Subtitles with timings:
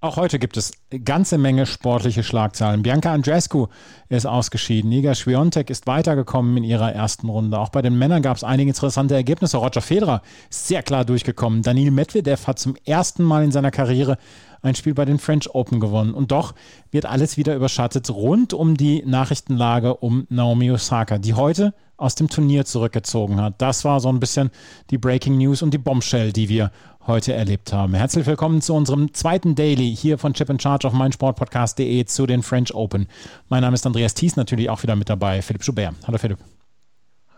[0.00, 0.70] Auch heute gibt es
[1.04, 2.84] ganze Menge sportliche Schlagzeilen.
[2.84, 3.66] Bianca Andreescu
[4.08, 4.92] ist ausgeschieden.
[4.92, 7.58] Iga Swiatek ist weitergekommen in ihrer ersten Runde.
[7.58, 9.56] Auch bei den Männern gab es einige interessante Ergebnisse.
[9.56, 11.62] Roger Federer ist sehr klar durchgekommen.
[11.62, 14.18] Daniel Medvedev hat zum ersten Mal in seiner Karriere
[14.62, 16.14] ein Spiel bei den French Open gewonnen.
[16.14, 16.54] Und doch
[16.92, 22.28] wird alles wieder überschattet rund um die Nachrichtenlage um Naomi Osaka, die heute aus dem
[22.28, 23.54] Turnier zurückgezogen hat.
[23.58, 24.50] Das war so ein bisschen
[24.90, 26.70] die Breaking News und die Bombshell, die wir
[27.08, 27.94] heute erlebt haben.
[27.94, 32.42] Herzlich willkommen zu unserem zweiten Daily hier von Chip in Charge auf meinsportpodcast.de zu den
[32.42, 33.08] French Open.
[33.48, 35.94] Mein Name ist Andreas Thies, natürlich auch wieder mit dabei, Philipp Schubert.
[36.06, 36.38] Hallo Philipp.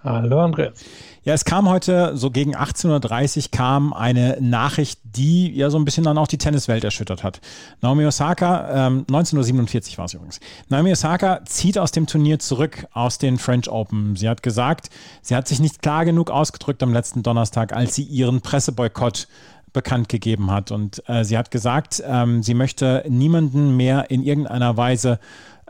[0.03, 0.83] Hallo Andreas.
[1.25, 5.85] Ja, es kam heute so gegen 18.30 Uhr kam eine Nachricht, die ja so ein
[5.85, 7.43] bisschen dann auch die Tenniswelt erschüttert hat.
[7.83, 10.41] Naomi Osaka, ähm, 19.47 Uhr war es übrigens.
[10.71, 14.17] Naomi Osaka zieht aus dem Turnier zurück aus den French Open.
[14.17, 14.89] Sie hat gesagt,
[15.21, 19.29] sie hat sich nicht klar genug ausgedrückt am letzten Donnerstag, als sie ihren Presseboykott
[19.73, 20.71] bekannt gegeben hat.
[20.71, 25.19] Und äh, sie hat gesagt, ähm, sie möchte niemanden mehr in irgendeiner Weise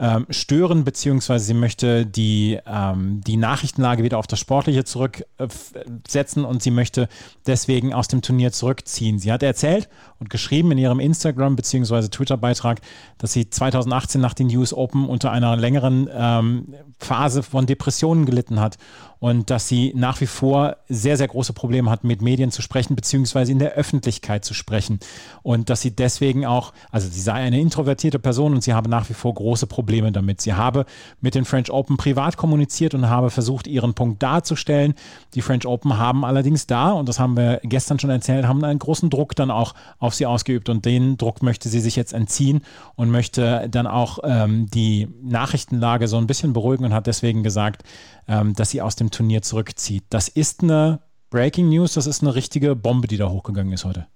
[0.00, 6.62] ähm, stören, beziehungsweise sie möchte die, ähm, die Nachrichtenlage wieder auf das Sportliche zurücksetzen und
[6.62, 7.06] sie möchte
[7.46, 9.18] deswegen aus dem Turnier zurückziehen.
[9.18, 12.08] Sie hat erzählt und geschrieben in ihrem Instagram- bzw.
[12.08, 12.80] Twitter-Beitrag,
[13.18, 18.58] dass sie 2018 nach den US Open unter einer längeren ähm, Phase von Depressionen gelitten
[18.58, 18.78] hat
[19.18, 22.96] und dass sie nach wie vor sehr, sehr große Probleme hat, mit Medien zu sprechen,
[22.96, 24.98] beziehungsweise in der Öffentlichkeit zu sprechen.
[25.42, 29.10] Und dass sie deswegen auch, also sie sei eine introvertierte Person und sie habe nach
[29.10, 30.40] wie vor große Probleme damit.
[30.40, 30.86] Sie habe
[31.20, 34.94] mit den French Open privat kommuniziert und habe versucht, ihren Punkt darzustellen.
[35.34, 38.78] Die French Open haben allerdings da, und das haben wir gestern schon erzählt, haben einen
[38.78, 40.68] großen Druck dann auch auf sie ausgeübt.
[40.68, 42.62] Und den Druck möchte sie sich jetzt entziehen
[42.96, 47.82] und möchte dann auch ähm, die Nachrichtenlage so ein bisschen beruhigen und hat deswegen gesagt,
[48.28, 50.04] ähm, dass sie aus dem Turnier zurückzieht.
[50.10, 54.06] Das ist eine Breaking News, das ist eine richtige Bombe, die da hochgegangen ist heute.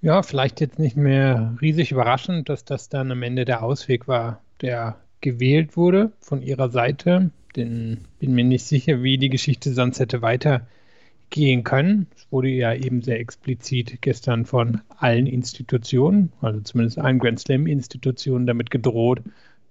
[0.00, 4.40] Ja, vielleicht jetzt nicht mehr riesig überraschend, dass das dann am Ende der Ausweg war,
[4.60, 7.30] der gewählt wurde von ihrer Seite.
[7.56, 12.06] Denn bin mir nicht sicher, wie die Geschichte sonst hätte weitergehen können.
[12.14, 18.46] Es wurde ja eben sehr explizit gestern von allen Institutionen, also zumindest allen Grand Slam-Institutionen,
[18.46, 19.22] damit gedroht,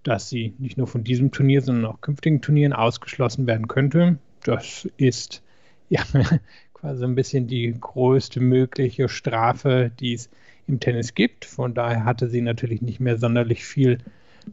[0.03, 4.17] dass sie nicht nur von diesem Turnier, sondern auch künftigen Turnieren ausgeschlossen werden könnte.
[4.43, 5.41] Das ist
[5.89, 6.03] ja
[6.79, 10.29] quasi ein bisschen die größte mögliche Strafe, die es
[10.67, 11.45] im Tennis gibt.
[11.45, 13.99] Von daher hatte sie natürlich nicht mehr sonderlich viel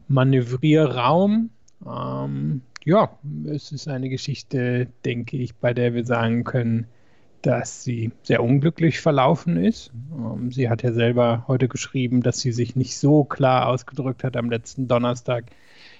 [0.07, 1.49] Manövrierraum.
[1.85, 6.87] Ähm, ja, es ist eine Geschichte, denke ich, bei der wir sagen können,
[7.41, 9.91] dass sie sehr unglücklich verlaufen ist.
[10.17, 14.35] Ähm, sie hat ja selber heute geschrieben, dass sie sich nicht so klar ausgedrückt hat
[14.35, 15.45] am letzten Donnerstag,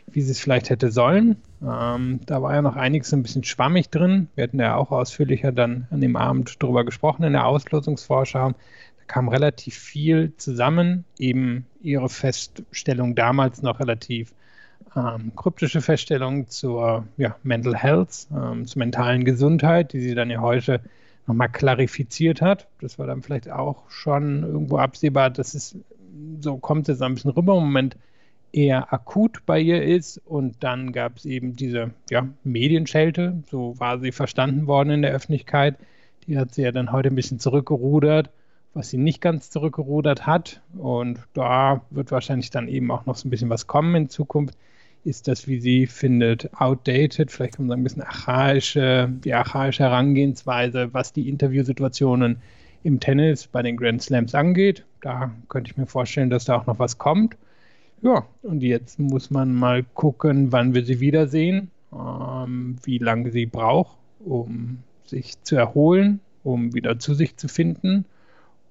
[0.07, 1.37] wie sie es vielleicht hätte sollen.
[1.61, 4.29] Ähm, da war ja noch einiges ein bisschen schwammig drin.
[4.35, 8.49] Wir hatten ja auch ausführlicher dann an dem Abend darüber gesprochen in der Auslosungsvorschau.
[8.49, 11.05] Da kam relativ viel zusammen.
[11.19, 14.33] Eben ihre Feststellung damals noch relativ
[14.95, 20.39] ähm, kryptische Feststellung zur ja, Mental Health, ähm, zur mentalen Gesundheit, die sie dann ja
[20.39, 20.81] heute
[21.27, 22.67] nochmal klarifiziert hat.
[22.79, 25.77] Das war dann vielleicht auch schon irgendwo absehbar, dass es,
[26.39, 27.97] so kommt es ein bisschen rüber, im Moment
[28.55, 30.21] eher akut bei ihr ist.
[30.25, 35.11] Und dann gab es eben diese ja, Medienschelte, so war sie verstanden worden in der
[35.11, 35.75] Öffentlichkeit.
[36.27, 38.29] Die hat sie ja dann heute ein bisschen zurückgerudert,
[38.73, 40.61] was sie nicht ganz zurückgerudert hat.
[40.77, 44.57] Und da wird wahrscheinlich dann eben auch noch so ein bisschen was kommen in Zukunft
[45.05, 49.83] ist das, wie sie findet, outdated, vielleicht kann man sagen, ein bisschen archaische, die archaische
[49.83, 52.37] Herangehensweise, was die Interviewsituationen
[52.83, 54.83] im Tennis bei den Grand Slams angeht.
[55.01, 57.37] Da könnte ich mir vorstellen, dass da auch noch was kommt.
[58.05, 63.47] Ja, und jetzt muss man mal gucken, wann wir sie wiedersehen, ähm, wie lange sie
[63.47, 68.05] braucht, um sich zu erholen, um wieder zu sich zu finden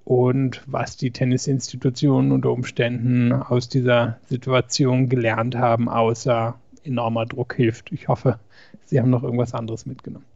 [0.05, 6.55] und was die Tennisinstitutionen unter Umständen aus dieser Situation gelernt haben, außer
[6.85, 7.91] enormer Druck hilft.
[7.91, 8.39] Ich hoffe,
[8.85, 10.27] Sie haben noch irgendwas anderes mitgenommen.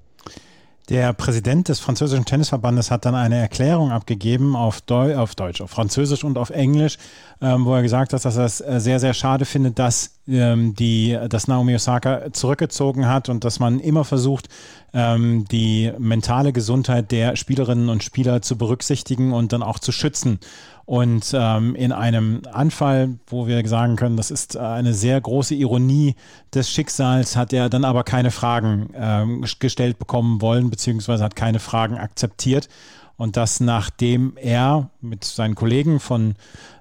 [0.89, 5.71] Der Präsident des französischen Tennisverbandes hat dann eine Erklärung abgegeben auf, Deu auf Deutsch, auf
[5.71, 6.97] Französisch und auf Englisch,
[7.43, 10.75] ähm, wo er gesagt hat, dass er es äh, sehr, sehr schade findet, dass ähm,
[10.75, 14.49] die, dass Naomi Osaka zurückgezogen hat und dass man immer versucht,
[14.95, 20.41] ähm, die mentale Gesundheit der Spielerinnen und Spieler zu berücksichtigen und dann auch zu schützen.
[20.89, 26.15] Und ähm, in einem Anfall, wo wir sagen können, das ist eine sehr große Ironie
[26.55, 31.59] des Schicksals, hat er dann aber keine Fragen ähm, gestellt bekommen wollen, beziehungsweise hat keine
[31.59, 32.71] Fragen akzeptiert.
[33.19, 36.37] Und das nachdem er mit seinen Kollegen von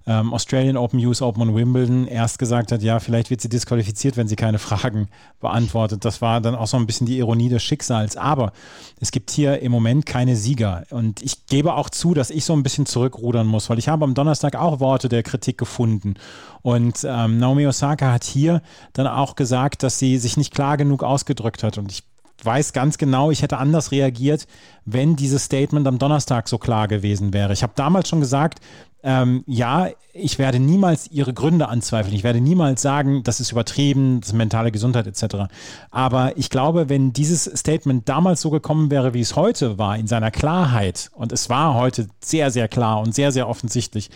[0.05, 4.17] ähm, Australian Open, US Open und Wimbledon erst gesagt hat, ja, vielleicht wird sie disqualifiziert,
[4.17, 5.09] wenn sie keine Fragen
[5.41, 6.05] beantwortet.
[6.05, 8.17] Das war dann auch so ein bisschen die Ironie des Schicksals.
[8.17, 8.53] Aber
[8.99, 10.83] es gibt hier im Moment keine Sieger.
[10.91, 14.05] Und ich gebe auch zu, dass ich so ein bisschen zurückrudern muss, weil ich habe
[14.05, 16.13] am Donnerstag auch Worte der Kritik gefunden.
[16.61, 18.61] Und ähm, Naomi Osaka hat hier
[18.93, 21.79] dann auch gesagt, dass sie sich nicht klar genug ausgedrückt hat.
[21.79, 22.03] Und ich
[22.43, 24.47] weiß ganz genau, ich hätte anders reagiert,
[24.85, 27.53] wenn dieses Statement am Donnerstag so klar gewesen wäre.
[27.53, 28.59] Ich habe damals schon gesagt,
[29.03, 32.15] ähm, ja, ich werde niemals ihre Gründe anzweifeln.
[32.15, 35.45] Ich werde niemals sagen, das ist übertrieben, das ist mentale Gesundheit etc.
[35.91, 40.07] Aber ich glaube, wenn dieses Statement damals so gekommen wäre, wie es heute war, in
[40.07, 44.09] seiner Klarheit, und es war heute sehr, sehr klar und sehr, sehr offensichtlich,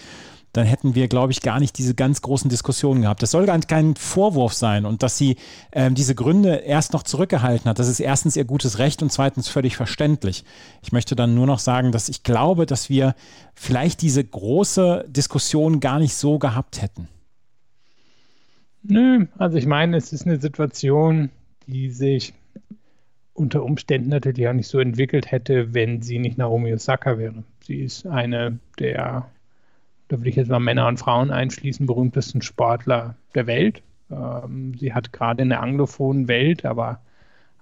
[0.53, 3.21] dann hätten wir, glaube ich, gar nicht diese ganz großen Diskussionen gehabt.
[3.21, 5.37] Das soll gar kein Vorwurf sein und dass sie
[5.71, 9.47] ähm, diese Gründe erst noch zurückgehalten hat, das ist erstens ihr gutes Recht und zweitens
[9.47, 10.43] völlig verständlich.
[10.81, 13.15] Ich möchte dann nur noch sagen, dass ich glaube, dass wir
[13.53, 17.07] vielleicht diese große Diskussion gar nicht so gehabt hätten.
[18.83, 21.29] Nö, also ich meine, es ist eine Situation,
[21.67, 22.33] die sich
[23.33, 27.43] unter Umständen natürlich auch nicht so entwickelt hätte, wenn sie nicht Naomi Osaka wäre.
[27.63, 29.29] Sie ist eine der
[30.11, 33.81] da würde ich jetzt mal Männer und Frauen einschließen, berühmtesten Sportler der Welt.
[34.11, 36.99] Ähm, sie hat gerade in der anglophonen Welt, aber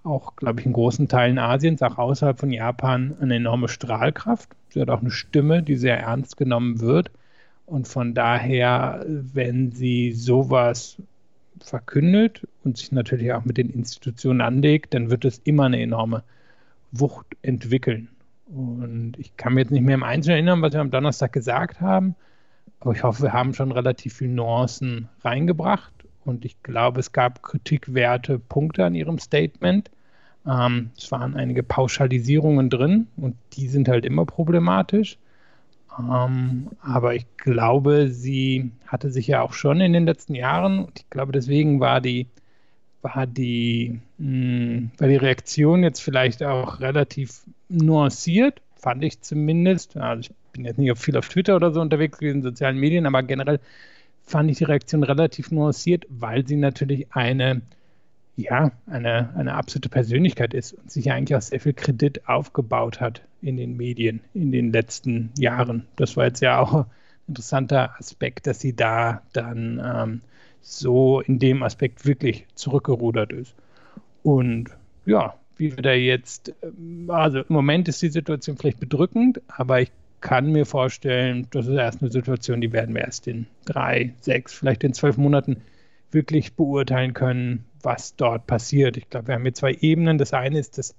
[0.03, 4.49] auch, glaube ich, in großen Teilen Asiens, auch außerhalb von Japan, eine enorme Strahlkraft.
[4.69, 7.11] Sie hat auch eine Stimme, die sehr ernst genommen wird.
[7.67, 10.97] Und von daher, wenn sie sowas
[11.59, 16.23] verkündet und sich natürlich auch mit den Institutionen anlegt, dann wird es immer eine enorme
[16.91, 18.09] Wucht entwickeln.
[18.47, 21.79] Und ich kann mir jetzt nicht mehr im Einzelnen erinnern, was wir am Donnerstag gesagt
[21.79, 22.15] haben.
[22.79, 25.93] Aber ich hoffe, wir haben schon relativ viele Nuancen reingebracht
[26.23, 29.91] und ich glaube, es gab kritikwerte Punkte an Ihrem Statement.
[30.47, 35.17] Ähm, es waren einige Pauschalisierungen drin und die sind halt immer problematisch.
[35.97, 40.99] Ähm, aber ich glaube, sie hatte sich ja auch schon in den letzten Jahren, und
[40.99, 42.27] ich glaube, deswegen war die,
[43.01, 49.97] war die, mh, hm, war die Reaktion jetzt vielleicht auch relativ nuanciert, fand ich zumindest.
[49.97, 53.23] Also ich bin jetzt nicht viel auf Twitter oder so unterwegs gewesen, sozialen Medien, aber
[53.23, 53.59] generell
[54.23, 57.61] fand ich die Reaktion relativ nuanciert, weil sie natürlich eine,
[58.35, 63.21] ja, eine, eine absolute Persönlichkeit ist und sich eigentlich auch sehr viel Kredit aufgebaut hat
[63.41, 65.85] in den Medien in den letzten Jahren.
[65.95, 66.85] Das war jetzt ja auch ein
[67.27, 70.21] interessanter Aspekt, dass sie da dann ähm,
[70.61, 73.55] so in dem Aspekt wirklich zurückgerudert ist.
[74.23, 74.69] Und
[75.05, 79.81] ja, wie wir da jetzt, ähm, also im Moment ist die Situation vielleicht bedrückend, aber
[79.81, 84.13] ich kann mir vorstellen, das ist erst eine Situation, die werden wir erst in drei,
[84.21, 85.57] sechs, vielleicht in zwölf Monaten
[86.11, 88.97] wirklich beurteilen können, was dort passiert.
[88.97, 90.17] Ich glaube, wir haben hier zwei Ebenen.
[90.17, 90.95] Das eine ist das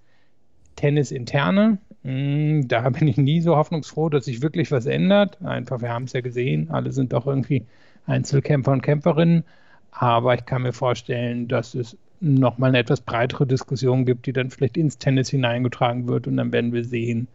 [0.77, 1.79] Tennis interne.
[2.05, 5.43] Hm, da bin ich nie so hoffnungsfroh, dass sich wirklich was ändert.
[5.43, 7.67] Einfach, wir haben es ja gesehen, alle sind doch irgendwie
[8.07, 9.45] Einzelkämpfer und Kämpferinnen.
[9.91, 14.51] Aber ich kann mir vorstellen, dass es nochmal eine etwas breitere Diskussion gibt, die dann
[14.51, 17.29] vielleicht ins Tennis hineingetragen wird und dann werden wir sehen,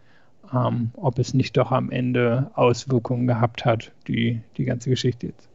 [0.53, 5.47] ähm, ob es nicht doch am Ende Auswirkungen gehabt hat, die, die ganze Geschichte jetzt.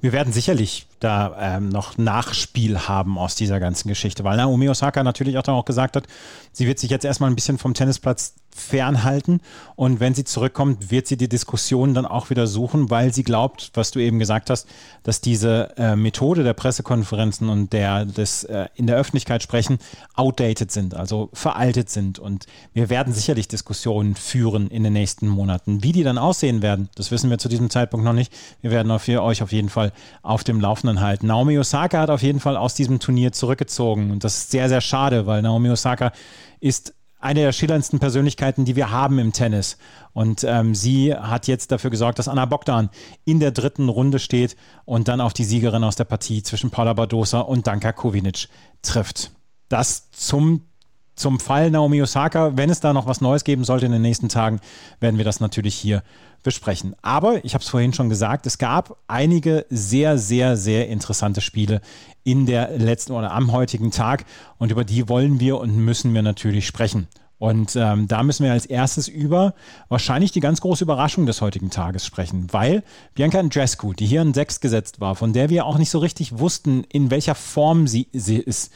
[0.00, 5.02] Wir werden sicherlich da ähm, noch Nachspiel haben aus dieser ganzen Geschichte, weil Naomi Osaka
[5.02, 6.04] natürlich auch dann auch gesagt hat,
[6.52, 9.40] sie wird sich jetzt erstmal ein bisschen vom Tennisplatz fernhalten
[9.74, 13.70] und wenn sie zurückkommt, wird sie die Diskussion dann auch wieder suchen, weil sie glaubt,
[13.74, 14.66] was du eben gesagt hast,
[15.02, 19.78] dass diese äh, Methode der Pressekonferenzen und der des äh, in der Öffentlichkeit sprechen
[20.14, 25.82] outdated sind, also veraltet sind und wir werden sicherlich Diskussionen führen in den nächsten Monaten.
[25.82, 28.32] Wie die dann aussehen werden, das wissen wir zu diesem Zeitpunkt noch nicht.
[28.62, 31.26] Wir werden auf, euch auf jeden Fall auf dem Laufenden Laufenden halten.
[31.26, 34.80] Naomi Osaka hat auf jeden Fall aus diesem Turnier zurückgezogen und das ist sehr, sehr
[34.80, 36.12] schade, weil Naomi Osaka
[36.60, 39.78] ist eine der schillerndsten Persönlichkeiten, die wir haben im Tennis.
[40.12, 42.90] Und ähm, sie hat jetzt dafür gesorgt, dass Anna Bogdan
[43.24, 46.92] in der dritten Runde steht und dann auf die Siegerin aus der Partie zwischen Paula
[46.92, 48.48] Badosa und Danka Kovinic
[48.82, 49.32] trifft.
[49.68, 50.68] Das zum
[51.16, 54.28] zum Fall Naomi Osaka, wenn es da noch was Neues geben sollte in den nächsten
[54.28, 54.60] Tagen,
[55.00, 56.02] werden wir das natürlich hier
[56.42, 56.94] besprechen.
[57.02, 61.80] Aber ich habe es vorhin schon gesagt, es gab einige sehr, sehr, sehr interessante Spiele
[62.22, 64.24] in der letzten oder am heutigen Tag
[64.58, 67.08] und über die wollen wir und müssen wir natürlich sprechen.
[67.38, 69.54] Und ähm, da müssen wir als erstes über
[69.88, 72.82] wahrscheinlich die ganz große Überraschung des heutigen Tages sprechen, weil
[73.14, 76.38] Bianca Andrescu, die hier in Sechs gesetzt war, von der wir auch nicht so richtig
[76.38, 78.72] wussten, in welcher Form sie, sie ist,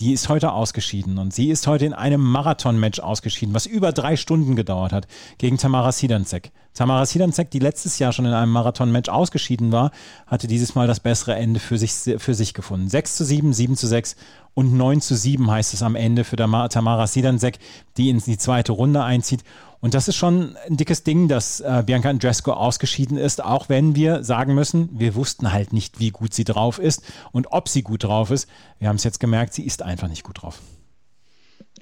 [0.00, 4.16] die ist heute ausgeschieden und sie ist heute in einem Marathon-Match ausgeschieden, was über drei
[4.16, 6.52] Stunden gedauert hat, gegen Tamara Sidancek.
[6.74, 9.90] Tamara Sidancek, die letztes Jahr schon in einem Marathon-Match ausgeschieden war,
[10.28, 12.88] hatte dieses Mal das bessere Ende für sich, für sich gefunden.
[12.88, 14.14] 6 zu 7, 7 zu 6
[14.54, 17.58] und 9 zu 7 heißt es am Ende für Tamara Sidancek,
[17.96, 19.42] die in die zweite Runde einzieht.
[19.80, 23.94] Und das ist schon ein dickes Ding, dass äh, Bianca Andrescu ausgeschieden ist, auch wenn
[23.94, 27.82] wir sagen müssen, wir wussten halt nicht, wie gut sie drauf ist und ob sie
[27.82, 28.48] gut drauf ist.
[28.80, 30.60] Wir haben es jetzt gemerkt, sie ist einfach nicht gut drauf.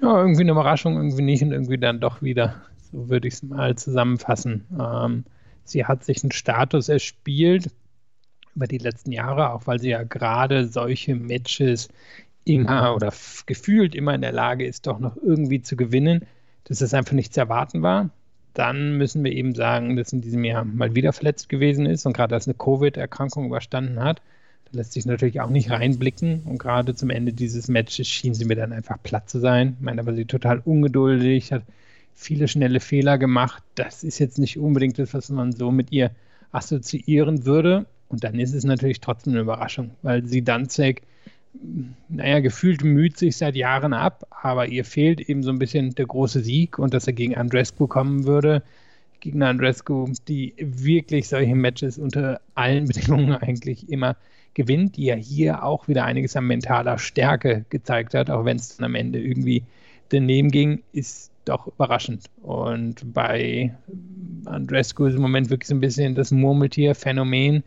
[0.01, 2.57] Ja, irgendwie eine Überraschung, irgendwie nicht und irgendwie dann doch wieder.
[2.93, 4.67] So würde ich es mal zusammenfassen.
[4.79, 5.25] Ähm,
[5.65, 7.71] sie hat sich einen Status erspielt
[8.55, 11.89] über die letzten Jahre, auch weil sie ja gerade solche Matches
[12.45, 13.13] immer oder
[13.47, 16.27] gefühlt immer in der Lage ist, doch noch irgendwie zu gewinnen
[16.69, 18.11] dass das einfach nicht zu erwarten war.
[18.55, 22.17] Dann müssen wir eben sagen, dass in diesem Jahr mal wieder verletzt gewesen ist und
[22.17, 24.23] gerade als eine Covid-Erkrankung überstanden hat.
[24.65, 26.43] Da lässt sich natürlich auch nicht reinblicken.
[26.45, 29.77] Und gerade zum Ende dieses Matches schien sie mir dann einfach platt zu sein.
[29.79, 31.63] Ich meine, war sie total ungeduldig, hat
[32.15, 33.63] viele schnelle Fehler gemacht.
[33.75, 36.11] Das ist jetzt nicht unbedingt das, was man so mit ihr
[36.51, 37.87] assoziieren würde.
[38.09, 41.03] Und dann ist es natürlich trotzdem eine Überraschung, weil sie Danzig
[42.09, 46.07] naja, gefühlt müht sich seit Jahren ab, aber ihr fehlt eben so ein bisschen der
[46.07, 48.63] große Sieg und dass er gegen Andrescu kommen würde.
[49.21, 54.17] Gegen Andrescu, die wirklich solche Matches unter allen Bedingungen eigentlich immer
[54.55, 58.77] gewinnt, die ja hier auch wieder einiges an mentaler Stärke gezeigt hat, auch wenn es
[58.77, 59.65] dann am Ende irgendwie
[60.09, 62.25] daneben ging, ist doch überraschend.
[62.43, 63.75] Und bei
[64.47, 67.63] Andrescu ist im Moment wirklich so ein bisschen das Murmeltier-Phänomen.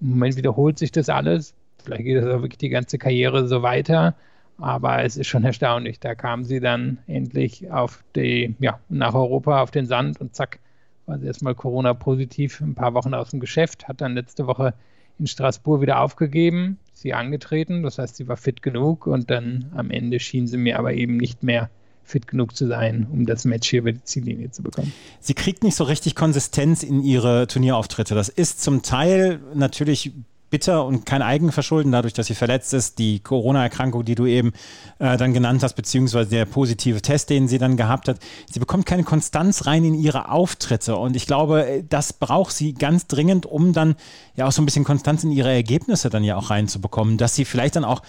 [0.00, 1.54] Im Moment wiederholt sich das alles
[1.86, 4.14] Vielleicht geht das auch wirklich die ganze Karriere so weiter.
[4.58, 6.00] Aber es ist schon erstaunlich.
[6.00, 10.58] Da kam sie dann endlich auf die, ja, nach Europa auf den Sand und zack,
[11.06, 14.74] war sie erstmal Corona-positiv, ein paar Wochen aus dem Geschäft, hat dann letzte Woche
[15.18, 19.90] in Straßburg wieder aufgegeben, sie angetreten, das heißt, sie war fit genug und dann am
[19.90, 21.70] Ende schien sie mir aber eben nicht mehr
[22.04, 24.92] fit genug zu sein, um das Match hier über die Ziellinie zu bekommen.
[25.20, 28.14] Sie kriegt nicht so richtig Konsistenz in ihre Turnierauftritte.
[28.14, 30.12] Das ist zum Teil natürlich
[30.50, 32.98] bitter und kein Eigenverschulden dadurch, dass sie verletzt ist.
[32.98, 34.52] Die Corona-Erkrankung, die du eben
[34.98, 38.18] äh, dann genannt hast, beziehungsweise der positive Test, den sie dann gehabt hat.
[38.50, 40.96] Sie bekommt keine Konstanz rein in ihre Auftritte.
[40.96, 43.96] Und ich glaube, äh, das braucht sie ganz dringend, um dann
[44.36, 47.44] ja auch so ein bisschen Konstanz in ihre Ergebnisse dann ja auch reinzubekommen, dass sie
[47.44, 48.02] vielleicht dann auch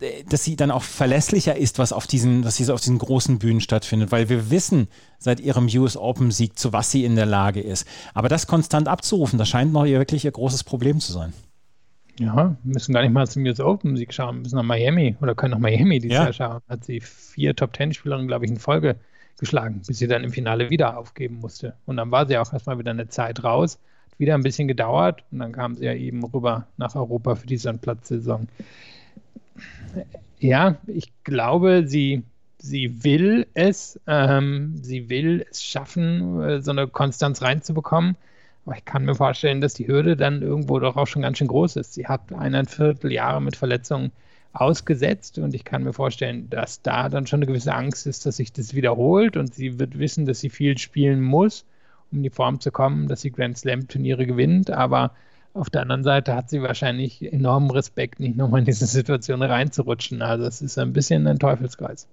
[0.00, 3.38] äh, dass sie dann auch verlässlicher ist, was auf diesen, was sie auf diesen großen
[3.38, 7.26] Bühnen stattfindet, weil wir wissen seit ihrem US Open Sieg, zu was sie in der
[7.26, 7.86] Lage ist.
[8.14, 11.32] Aber das konstant abzurufen, das scheint noch ihr wirklich ihr großes Problem zu sein.
[12.18, 15.52] Ja, müssen gar nicht mal zum US Open Sieg schauen, müssen nach Miami oder können
[15.52, 16.24] nach Miami dieses ja.
[16.24, 16.60] Jahr schauen.
[16.68, 18.96] Hat sie vier Top Ten Spielerinnen, glaube ich, in Folge
[19.38, 21.74] geschlagen, bis sie dann im Finale wieder aufgeben musste.
[21.86, 23.78] Und dann war sie auch erstmal wieder eine Zeit raus,
[24.10, 27.46] hat wieder ein bisschen gedauert und dann kam sie ja eben rüber nach Europa für
[27.46, 28.48] die Sandplatzsaison.
[30.40, 32.24] Ja, ich glaube, sie,
[32.58, 38.16] sie will es, ähm, sie will es schaffen, äh, so eine Konstanz reinzubekommen.
[38.68, 41.48] Aber ich kann mir vorstellen, dass die Hürde dann irgendwo doch auch schon ganz schön
[41.48, 41.94] groß ist.
[41.94, 44.12] Sie hat eineinviertel Jahre mit Verletzungen
[44.52, 48.36] ausgesetzt und ich kann mir vorstellen, dass da dann schon eine gewisse Angst ist, dass
[48.36, 51.64] sich das wiederholt und sie wird wissen, dass sie viel spielen muss,
[52.12, 55.12] um in die Form zu kommen, dass sie Grand Slam Turniere gewinnt, aber
[55.54, 60.20] auf der anderen Seite hat sie wahrscheinlich enormen Respekt, nicht nochmal in diese Situation reinzurutschen.
[60.20, 62.06] Also es ist ein bisschen ein Teufelskreis.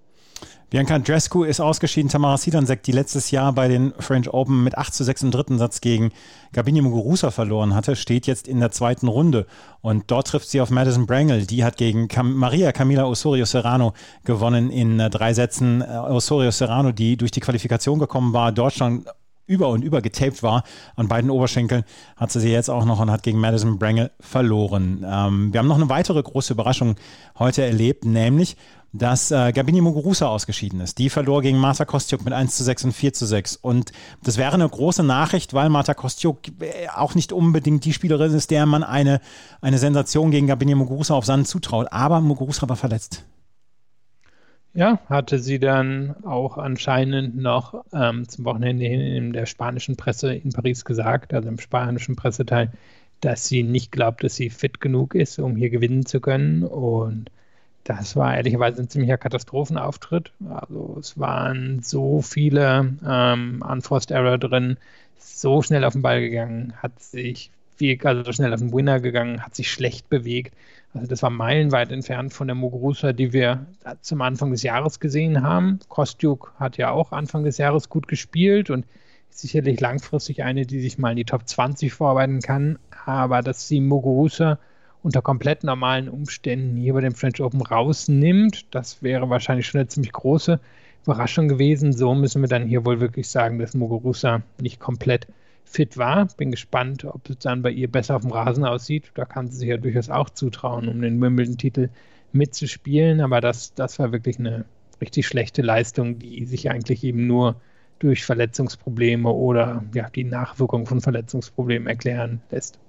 [0.69, 2.09] Bianca Andrescu ist ausgeschieden.
[2.09, 5.57] Tamara Sidansek, die letztes Jahr bei den French Open mit 8 zu 6 im dritten
[5.57, 6.11] Satz gegen
[6.53, 9.45] Gabini Muguruza verloren hatte, steht jetzt in der zweiten Runde.
[9.81, 11.45] Und dort trifft sie auf Madison Brangle.
[11.45, 15.81] Die hat gegen Cam Maria Camila Osorio Serrano gewonnen in äh, drei Sätzen.
[15.81, 19.05] Äh, Osorio Serrano, die durch die Qualifikation gekommen war, dort schon
[19.47, 20.63] über und über getaped war
[20.95, 21.83] an beiden Oberschenkeln,
[22.17, 25.05] hat sie sie jetzt auch noch und hat gegen Madison Brangle verloren.
[25.07, 26.95] Ähm, wir haben noch eine weitere große Überraschung
[27.37, 28.57] heute erlebt, nämlich
[28.97, 30.97] dass äh, Gabini Muguruza ausgeschieden ist.
[30.97, 33.57] Die verlor gegen Marta Kostiuk mit 1 zu 6 und 4 zu 6.
[33.57, 33.91] Und
[34.23, 38.51] das wäre eine große Nachricht, weil Marta Kostiuk äh, auch nicht unbedingt die Spielerin ist,
[38.51, 39.19] der man eine,
[39.61, 41.87] eine Sensation gegen Gabini Muguruza auf Sand zutraut.
[41.91, 43.25] Aber Muguruza war verletzt.
[44.73, 50.35] Ja, hatte sie dann auch anscheinend noch ähm, zum Wochenende hin in der spanischen Presse
[50.35, 52.71] in Paris gesagt, also im spanischen Presseteil,
[53.21, 56.63] dass sie nicht glaubt, dass sie fit genug ist, um hier gewinnen zu können.
[56.63, 57.31] Und
[57.85, 60.31] das war ehrlicherweise ein ziemlicher Katastrophenauftritt.
[60.49, 64.77] Also es waren so viele ähm, Unforced Error drin,
[65.19, 69.41] so schnell auf den Ball gegangen, hat sich viel, also schnell auf den Winner gegangen,
[69.41, 70.55] hat sich schlecht bewegt.
[70.95, 73.67] Also das war meilenweit entfernt von der Muguruza, die wir
[74.01, 75.79] zum Anfang des Jahres gesehen haben.
[75.87, 78.85] Kostjuk hat ja auch Anfang des Jahres gut gespielt und
[79.29, 82.79] sicherlich langfristig eine, die sich mal in die Top 20 vorarbeiten kann.
[83.05, 84.57] Aber dass sie Muguruza
[85.05, 89.87] unter komplett normalen Umständen hier bei dem French Open rausnimmt, das wäre wahrscheinlich schon eine
[89.87, 90.59] ziemlich große
[91.03, 91.93] Überraschung gewesen.
[91.93, 95.27] So müssen wir dann hier wohl wirklich sagen, dass Muguruza nicht komplett
[95.63, 96.25] fit war.
[96.37, 99.11] Bin gespannt, ob es dann bei ihr besser auf dem Rasen aussieht.
[99.13, 101.89] Da kann sie sich ja durchaus auch zutrauen, um den Wimbledon-Titel
[102.31, 103.21] mitzuspielen.
[103.21, 104.65] Aber das, das war wirklich eine
[105.01, 107.61] richtig schlechte Leistung, die sich eigentlich eben nur
[107.99, 112.79] durch Verletzungsprobleme oder ja, die Nachwirkung von Verletzungsproblemen erklären lässt.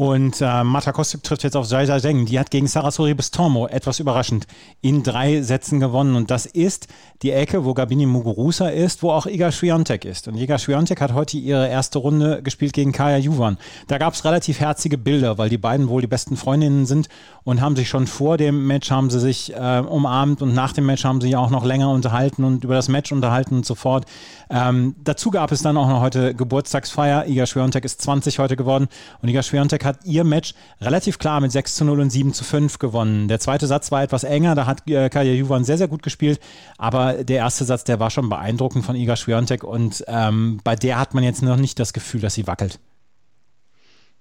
[0.00, 2.24] Und äh, Mata Kostic trifft jetzt auf Zhai Zheng.
[2.24, 4.46] Die hat gegen Sarasori Bistormo etwas überraschend
[4.80, 6.14] in drei Sätzen gewonnen.
[6.16, 6.88] Und das ist
[7.20, 10.26] die Ecke, wo Gabini Muguruza ist, wo auch Iga Swiatek ist.
[10.26, 13.58] Und Iga Swiatek hat heute ihre erste Runde gespielt gegen Kaya Juvan.
[13.88, 17.10] Da gab es relativ herzige Bilder, weil die beiden wohl die besten Freundinnen sind
[17.44, 20.86] und haben sich schon vor dem Match haben sie sich äh, umarmt und nach dem
[20.86, 24.06] Match haben sie auch noch länger unterhalten und über das Match unterhalten und so fort.
[24.48, 27.26] Ähm, dazu gab es dann auch noch heute Geburtstagsfeier.
[27.26, 28.88] Iga Swiatek ist 20 heute geworden
[29.20, 32.44] und Iga Swiatek hat ihr Match relativ klar mit 6 zu 0 und 7 zu
[32.44, 33.28] 5 gewonnen.
[33.28, 36.40] Der zweite Satz war etwas enger, da hat äh, Kaya Juvan sehr, sehr gut gespielt,
[36.78, 40.98] aber der erste Satz, der war schon beeindruckend von Iga Swiatek und ähm, bei der
[40.98, 42.78] hat man jetzt noch nicht das Gefühl, dass sie wackelt.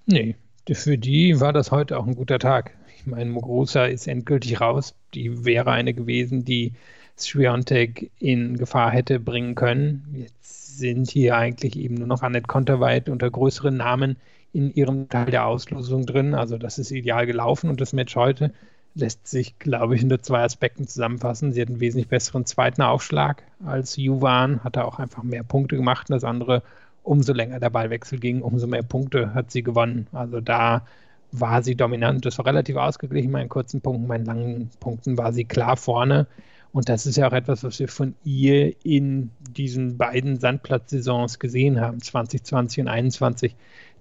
[0.06, 0.36] Nee,
[0.72, 2.74] für die war das heute auch ein guter Tag.
[2.98, 4.94] Ich meine, Mugrosa ist endgültig raus.
[5.14, 6.74] Die wäre eine gewesen, die
[7.18, 10.16] Swiatek in Gefahr hätte bringen können.
[10.18, 14.18] Jetzt sind hier eigentlich eben nur noch Annette Konterweit unter größeren Namen
[14.54, 16.34] in ihrem Teil der Auslosung drin.
[16.34, 18.52] Also das ist ideal gelaufen und das Match heute
[18.96, 21.54] lässt sich, glaube ich, unter zwei Aspekten zusammenfassen.
[21.54, 25.76] Sie hat einen wesentlich besseren zweiten Aufschlag als Juvan, hat er auch einfach mehr Punkte
[25.76, 26.64] gemacht und das andere,
[27.04, 30.08] umso länger der Ballwechsel ging, umso mehr Punkte hat sie gewonnen.
[30.12, 30.86] Also da
[31.32, 32.26] war sie dominant.
[32.26, 33.32] Das war relativ ausgeglichen.
[33.32, 36.28] Meinen kurzen Punkten, meinen langen Punkten war sie klar vorne.
[36.72, 41.82] Und das ist ja auch etwas, was wir von ihr in diesen beiden Sandplatzsaisons gesehen
[41.82, 43.56] haben, 2020 und 2021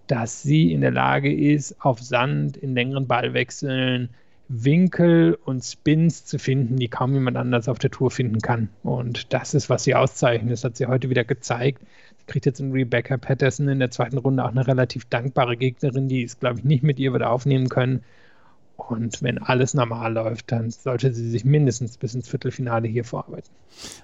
[0.08, 4.10] dass sie in der Lage ist, auf Sand in längeren Ballwechseln
[4.48, 8.70] Winkel und Spins zu finden, die kaum jemand anders auf der Tour finden kann.
[8.82, 10.50] Und das ist, was sie auszeichnet.
[10.50, 11.82] Das hat sie heute wieder gezeigt.
[12.16, 16.08] Sie kriegt jetzt in Rebecca Patterson in der zweiten Runde auch eine relativ dankbare Gegnerin,
[16.08, 18.02] die es, glaube ich, nicht mit ihr wird aufnehmen können.
[18.78, 23.50] Und wenn alles normal läuft, dann sollte sie sich mindestens bis ins Viertelfinale hier vorarbeiten.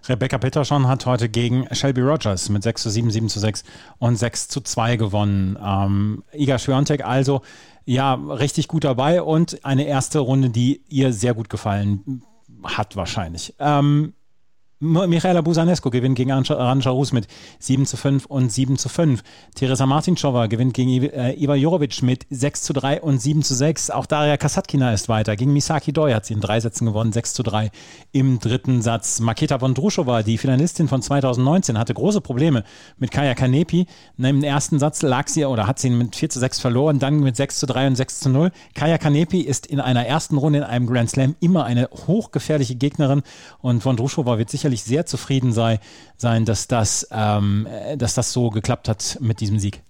[0.08, 3.64] Rebecca Peterson hat heute gegen Shelby Rogers mit 6 zu 7, 7 zu 6
[3.98, 5.56] und 6 zu 2 gewonnen.
[5.64, 7.42] Ähm, Iga Swiatek also
[7.84, 12.22] ja richtig gut dabei und eine erste Runde, die ihr sehr gut gefallen
[12.64, 13.54] hat wahrscheinlich.
[13.60, 14.14] Ähm,
[14.84, 17.26] Michaela Busanescu gewinnt gegen Arantxa Rus mit
[17.58, 19.22] 7 zu 5 und 7 zu 5.
[19.54, 23.90] Teresa Martinchova gewinnt gegen äh, Iva Jorovic mit 6 zu 3 und 7 zu 6.
[23.90, 25.36] Auch Daria Kasatkina ist weiter.
[25.36, 27.70] Gegen Misaki Doi hat sie in drei Sätzen gewonnen, 6 zu 3
[28.12, 29.20] im dritten Satz.
[29.20, 32.64] Maketa Vondrushova, die Finalistin von 2019, hatte große Probleme
[32.98, 33.86] mit Kaya Kanepi.
[34.18, 37.36] Im ersten Satz lag sie oder hat sie mit 4 zu 6 verloren, dann mit
[37.36, 38.50] 6 zu 3 und 6 zu 0.
[38.74, 43.22] Kaya Kanepi ist in einer ersten Runde in einem Grand Slam immer eine hochgefährliche Gegnerin
[43.62, 45.80] und Vondrushova wird sicherlich sicherlich sehr zufrieden sei,
[46.16, 49.80] sein, dass das, ähm, dass das so geklappt hat mit diesem Sieg.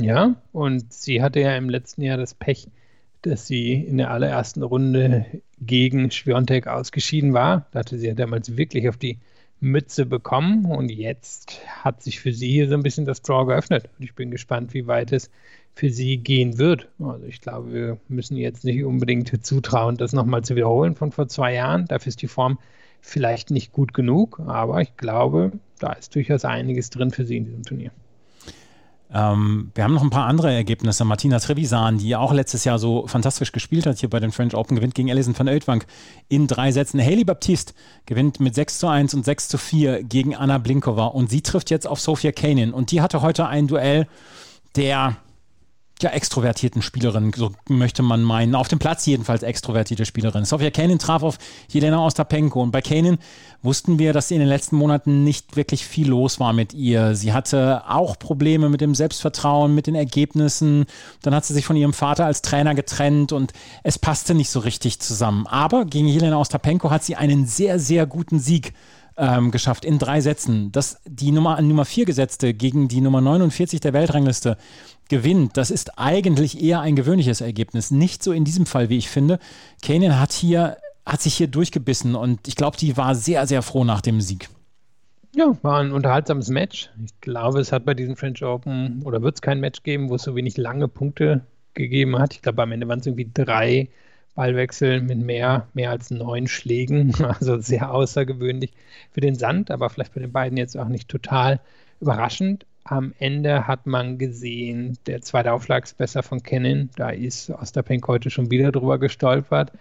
[0.00, 2.68] Ja, und sie hatte ja im letzten Jahr das Pech,
[3.22, 5.26] dass sie in der allerersten Runde
[5.60, 7.66] gegen Schwiontek ausgeschieden war.
[7.72, 9.18] Da hatte sie ja damals wirklich auf die
[9.60, 13.90] Mütze bekommen und jetzt hat sich für sie hier so ein bisschen das Draw geöffnet.
[13.98, 15.30] Und ich bin gespannt, wie weit es
[15.74, 16.88] für sie gehen wird.
[16.98, 21.28] Also ich glaube, wir müssen jetzt nicht unbedingt zutrauen, das nochmal zu wiederholen von vor
[21.28, 21.84] zwei Jahren.
[21.86, 22.58] Dafür ist die Form
[23.00, 27.44] vielleicht nicht gut genug, aber ich glaube, da ist durchaus einiges drin für sie in
[27.44, 27.90] diesem Turnier.
[29.12, 31.04] Ähm, wir haben noch ein paar andere Ergebnisse.
[31.04, 34.76] Martina Trevisan, die auch letztes Jahr so fantastisch gespielt hat hier bei den French Open,
[34.76, 35.86] gewinnt gegen Alison van Oetwank
[36.28, 37.00] in drei Sätzen.
[37.00, 37.74] Haley Baptiste
[38.06, 41.70] gewinnt mit 6 zu 1 und 6 zu 4 gegen Anna Blinkova und sie trifft
[41.70, 44.06] jetzt auf Sophia Kanin und die hatte heute ein Duell,
[44.76, 45.16] der
[46.02, 48.54] ja, extrovertierten Spielerin, so möchte man meinen.
[48.54, 50.44] Auf dem Platz jedenfalls extrovertierte Spielerin.
[50.44, 53.18] Sofia Kanin traf auf Jelena Ostapenko und bei Kanin
[53.62, 57.14] wussten wir, dass in den letzten Monaten nicht wirklich viel los war mit ihr.
[57.14, 60.86] Sie hatte auch Probleme mit dem Selbstvertrauen, mit den Ergebnissen.
[61.22, 64.60] Dann hat sie sich von ihrem Vater als Trainer getrennt und es passte nicht so
[64.60, 65.46] richtig zusammen.
[65.46, 68.72] Aber gegen Jelena Ostapenko hat sie einen sehr, sehr guten Sieg
[69.20, 70.72] ähm, geschafft in drei Sätzen.
[70.72, 74.56] Dass die Nummer Nummer 4 gesetzte gegen die Nummer 49 der Weltrangliste
[75.08, 77.90] gewinnt, das ist eigentlich eher ein gewöhnliches Ergebnis.
[77.90, 79.38] Nicht so in diesem Fall, wie ich finde.
[79.82, 80.30] Kanan hat
[81.06, 84.48] hat sich hier durchgebissen und ich glaube, die war sehr, sehr froh nach dem Sieg.
[85.34, 86.90] Ja, war ein unterhaltsames Match.
[87.04, 90.16] Ich glaube, es hat bei diesem French Open oder wird es kein Match geben, wo
[90.16, 91.42] es so wenig lange Punkte
[91.74, 92.34] gegeben hat.
[92.34, 93.88] Ich glaube, am Ende waren es irgendwie drei
[94.34, 98.72] Ballwechsel mit mehr, mehr als neun Schlägen, also sehr außergewöhnlich
[99.10, 101.60] für den Sand, aber vielleicht bei den beiden jetzt auch nicht total
[102.00, 102.66] überraschend.
[102.84, 106.90] Am Ende hat man gesehen, der zweite Aufschlag ist besser von Kennen.
[106.96, 109.72] Da ist Osterpenk heute schon wieder drüber gestolpert.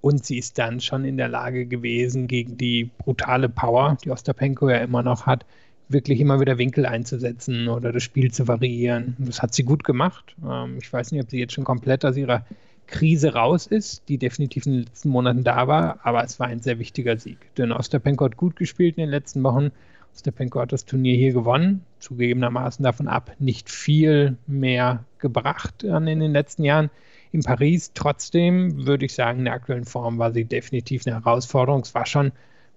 [0.00, 4.68] Und sie ist dann schon in der Lage gewesen, gegen die brutale Power, die Ostapenko
[4.70, 5.44] ja immer noch hat,
[5.88, 9.16] wirklich immer wieder Winkel einzusetzen oder das Spiel zu variieren.
[9.18, 10.36] Das hat sie gut gemacht.
[10.46, 12.44] Ähm, ich weiß nicht, ob sie jetzt schon komplett aus ihrer
[12.88, 16.60] Krise raus ist, die definitiv in den letzten Monaten da war, aber es war ein
[16.60, 17.38] sehr wichtiger Sieg.
[17.56, 19.70] Denn Ostapenko hat gut gespielt in den letzten Wochen.
[20.14, 26.32] Ostapenko hat das Turnier hier gewonnen, zugegebenermaßen davon ab, nicht viel mehr gebracht in den
[26.32, 26.90] letzten Jahren
[27.30, 27.92] in Paris.
[27.92, 31.82] Trotzdem würde ich sagen, in der aktuellen Form war sie definitiv eine Herausforderung.
[31.82, 32.32] Es war schon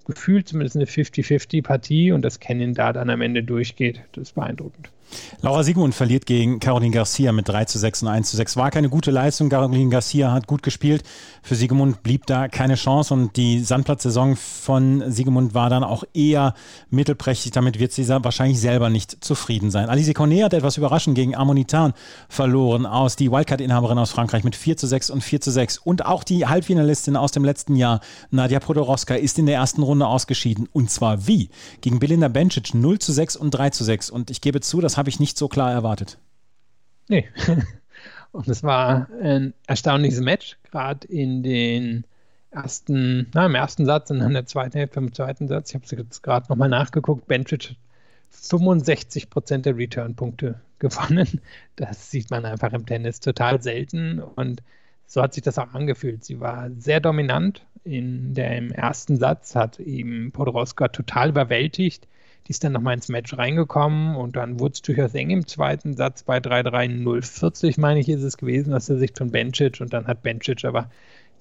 [0.06, 4.90] gefühlt zumindest eine 50-50-Partie und das Canyon da dann am Ende durchgeht, das ist beeindruckend.
[5.42, 8.58] Laura Siegmund verliert gegen Caroline Garcia mit 3 zu 6 und 1 zu 6.
[8.58, 9.50] War keine gute Leistung.
[9.50, 11.04] Caroline Garcia hat gut gespielt.
[11.42, 16.54] Für Siegemund blieb da keine Chance und die Sandplatzsaison von Siegemund war dann auch eher
[16.90, 17.52] mittelprächtig.
[17.52, 19.90] Damit wird sie wahrscheinlich selber nicht zufrieden sein.
[19.90, 21.94] Alice Cornet hat etwas überraschend gegen Amonitan
[22.30, 25.80] verloren aus, die Wildcard-Inhaberin aus Frankreich mit 4 zu 6 und 4 zu 6.
[25.80, 30.06] Und auch die Halbfinalistin aus dem letzten Jahr, Nadja Podorowska, ist in der ersten Runde
[30.06, 30.70] ausgeschieden.
[30.72, 31.50] Und zwar wie?
[31.82, 34.10] Gegen Belinda Bencic 0 zu 6 und 3 zu 6.
[34.10, 36.20] Und ich gebe zu, das habe ich nicht so klar erwartet.
[37.08, 37.28] Nee.
[38.32, 42.06] Und es war ein erstaunliches Match, gerade in den
[42.52, 45.70] ersten, na, im ersten Satz und dann der zweiten Hälfte im zweiten Satz.
[45.70, 47.28] Ich habe es jetzt gerade nochmal nachgeguckt.
[47.28, 47.76] Benčić
[48.30, 51.42] 65 Prozent der Return-Punkte gewonnen.
[51.78, 54.62] Das sieht man einfach im Tennis total selten und
[55.08, 56.24] so hat sich das auch angefühlt.
[56.24, 57.66] Sie war sehr dominant.
[57.84, 62.08] In dem ersten Satz hat eben Podoroska total überwältigt.
[62.48, 65.96] Die ist dann nochmal ins Match reingekommen und dann wurde es durchaus eng im zweiten
[65.96, 70.08] Satz bei 3-3-0-40, meine ich, ist es gewesen aus der Sicht von Bencic und dann
[70.08, 70.90] hat Bencic aber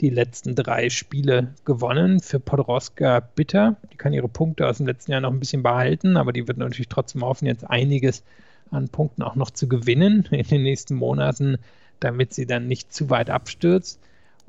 [0.00, 2.20] die letzten drei Spiele gewonnen.
[2.20, 3.76] Für Podroska bitter.
[3.92, 6.58] Die kann ihre Punkte aus dem letzten Jahr noch ein bisschen behalten, aber die wird
[6.58, 8.24] natürlich trotzdem hoffen, jetzt einiges
[8.70, 11.58] an Punkten auch noch zu gewinnen in den nächsten Monaten,
[11.98, 14.00] damit sie dann nicht zu weit abstürzt.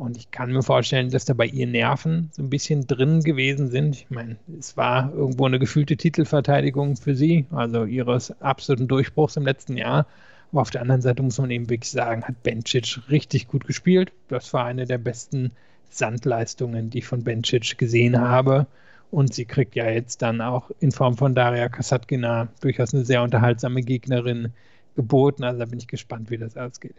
[0.02, 3.68] Und ich kann mir vorstellen, dass da bei ihr Nerven so ein bisschen drin gewesen
[3.68, 3.96] sind.
[3.98, 9.46] Ich meine, es war irgendwo eine gefühlte Titelverteidigung für sie, also ihres absoluten Durchbruchs im
[9.46, 10.08] letzten Jahr.
[10.52, 14.12] Aber auf der anderen Seite muss man eben wirklich sagen, hat Bencic richtig gut gespielt.
[14.28, 15.52] Das war eine der besten
[15.92, 18.66] Sandleistungen, die ich von Bencic gesehen habe.
[19.12, 23.22] Und sie kriegt ja jetzt dann auch in Form von Daria Kasatkina durchaus eine sehr
[23.22, 24.52] unterhaltsame Gegnerin
[24.96, 25.44] geboten.
[25.44, 26.96] Also da bin ich gespannt, wie das ausgeht.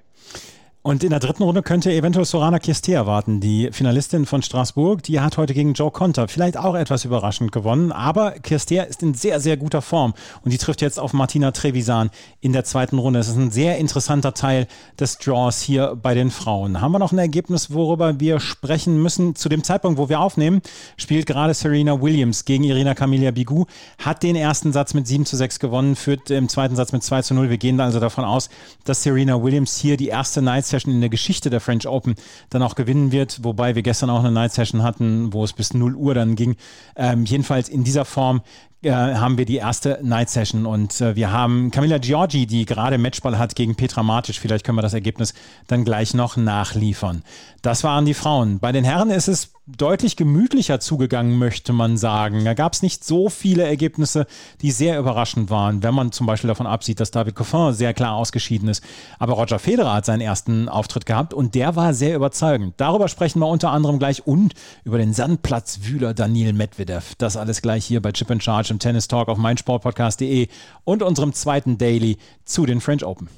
[0.85, 5.01] Und in der dritten Runde könnte eventuell Sorana Kirstea erwarten, die Finalistin von Straßburg.
[5.05, 9.15] Die hat heute gegen Joe Conter vielleicht auch etwas überraschend gewonnen, aber Kirstea ist in
[9.15, 10.13] sehr, sehr guter Form
[10.45, 13.21] und die trifft jetzt auf Martina Trevisan in der zweiten Runde.
[13.21, 14.67] Das ist ein sehr interessanter Teil
[14.99, 16.81] des Draws hier bei den Frauen.
[16.81, 19.37] Haben wir noch ein Ergebnis, worüber wir sprechen müssen?
[19.37, 20.63] Zu dem Zeitpunkt, wo wir aufnehmen,
[20.97, 23.67] spielt gerade Serena Williams gegen Irina Camelia Bigou,
[23.99, 27.23] hat den ersten Satz mit 7 zu 6 gewonnen, führt im zweiten Satz mit 2
[27.23, 27.51] zu 0.
[27.51, 28.51] Wir gehen also davon aus,
[28.83, 32.17] dass Serena Williams hier die erste Night Session in der Geschichte der French Open
[32.51, 35.75] dann auch gewinnen wird, wobei wir gestern auch eine Night Session hatten, wo es bis
[35.75, 36.57] 0 Uhr dann ging.
[36.97, 38.43] Ähm, jedenfalls in dieser Form
[38.91, 43.39] haben wir die erste Night Session und äh, wir haben Camilla Giorgi, die gerade Matchball
[43.39, 44.37] hat gegen Petra Matic.
[44.37, 45.35] Vielleicht können wir das Ergebnis
[45.69, 47.23] dann gleich noch nachliefern.
[47.63, 48.59] Das waren die Frauen.
[48.59, 52.45] Bei den Herren ist es deutlich gemütlicher zugegangen, möchte man sagen.
[52.45, 54.27] Da gab es nicht so viele Ergebnisse,
[54.61, 58.17] die sehr überraschend waren, wenn man zum Beispiel davon absieht, dass David Coffin sehr klar
[58.17, 58.83] ausgeschieden ist.
[59.21, 62.75] Aber Roger Federer hat seinen ersten Auftritt gehabt und der war sehr überzeugend.
[62.79, 67.15] Darüber sprechen wir unter anderem gleich und über den Sandplatzwühler Daniel Medvedev.
[67.19, 70.49] Das alles gleich hier bei Chip and Charge im Tennis Talk auf meinsportpodcast.de
[70.85, 73.29] und unserem zweiten Daily zu den French Open.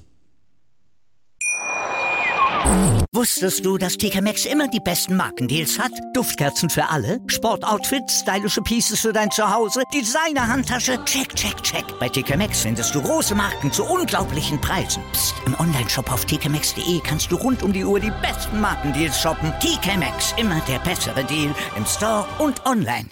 [3.13, 5.93] Wusstest du, dass TK Maxx immer die besten Markendeals hat?
[6.15, 11.85] Duftkerzen für alle, Sportoutfits, stylische Pieces für dein Zuhause, Designer-Handtasche, check, check, check.
[12.01, 15.03] Bei TK Maxx findest du große Marken zu unglaublichen Preisen.
[15.13, 15.35] Psst.
[15.47, 19.53] im Onlineshop auf tkmaxx.de kannst du rund um die Uhr die besten Markendeals shoppen.
[19.61, 23.09] TK Maxx, immer der bessere Deal im Store und online.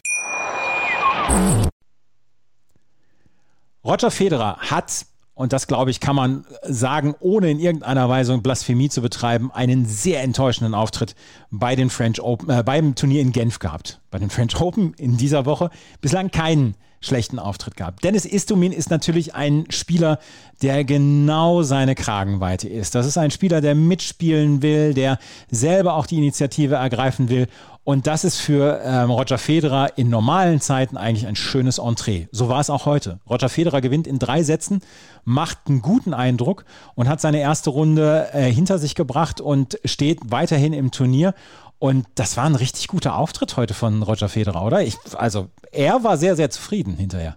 [3.85, 8.91] Roger Federer hat und das glaube ich, kann man sagen, ohne in irgendeiner Weise Blasphemie
[8.91, 11.15] zu betreiben, einen sehr enttäuschenden Auftritt
[11.51, 14.01] bei den French Open, äh, beim Turnier in Genf gehabt.
[14.11, 15.71] Bei den French Open in dieser Woche
[16.03, 18.05] bislang keinen schlechten Auftritt gehabt.
[18.05, 20.19] Dennis Istumin ist natürlich ein Spieler,
[20.63, 22.95] der genau seine Kragenweite ist.
[22.95, 25.19] Das ist ein Spieler, der mitspielen will, der
[25.51, 27.49] selber auch die Initiative ergreifen will
[27.85, 32.27] und das ist für ähm, Roger Federer in normalen Zeiten eigentlich ein schönes Entree.
[32.31, 33.19] So war es auch heute.
[33.29, 34.83] Roger Federer gewinnt in drei Sätzen,
[35.25, 36.65] macht einen guten Eindruck
[36.95, 41.35] und hat seine erste Runde äh, hinter sich gebracht und steht weiterhin im Turnier
[41.81, 44.83] Und das war ein richtig guter Auftritt heute von Roger Federer, oder?
[44.83, 47.37] Ich, also er war sehr, sehr zufrieden hinterher.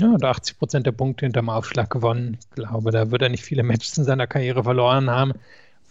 [0.00, 2.38] Ja, hat 80 Prozent der Punkte hinterm Aufschlag gewonnen.
[2.40, 5.34] Ich glaube, da wird er nicht viele Matches in seiner Karriere verloren haben,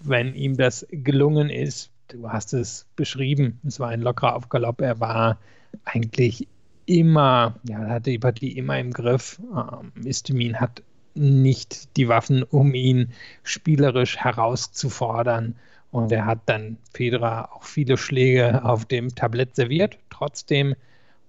[0.02, 1.92] wenn ihm das gelungen ist.
[2.10, 3.60] Du hast es beschrieben.
[3.66, 4.82] Es war ein lockerer Aufgalopp.
[4.82, 5.38] Er war
[5.86, 6.48] eigentlich
[6.86, 9.40] immer, ja, hatte die Partie immer im Griff.
[9.52, 10.82] Ähm, hat
[11.14, 13.12] nicht die Waffen, um ihn
[13.44, 15.56] spielerisch herauszufordern.
[15.92, 19.98] Und er hat dann Federer auch viele Schläge auf dem Tablett serviert.
[20.10, 20.76] Trotzdem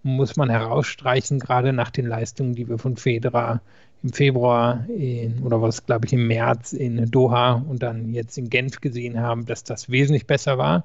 [0.02, 3.60] muss man herausstreichen, gerade nach den Leistungen, die wir von Federer
[4.02, 8.50] im Februar in, oder was glaube ich im März in Doha und dann jetzt in
[8.50, 10.84] Genf gesehen haben, dass das wesentlich besser war.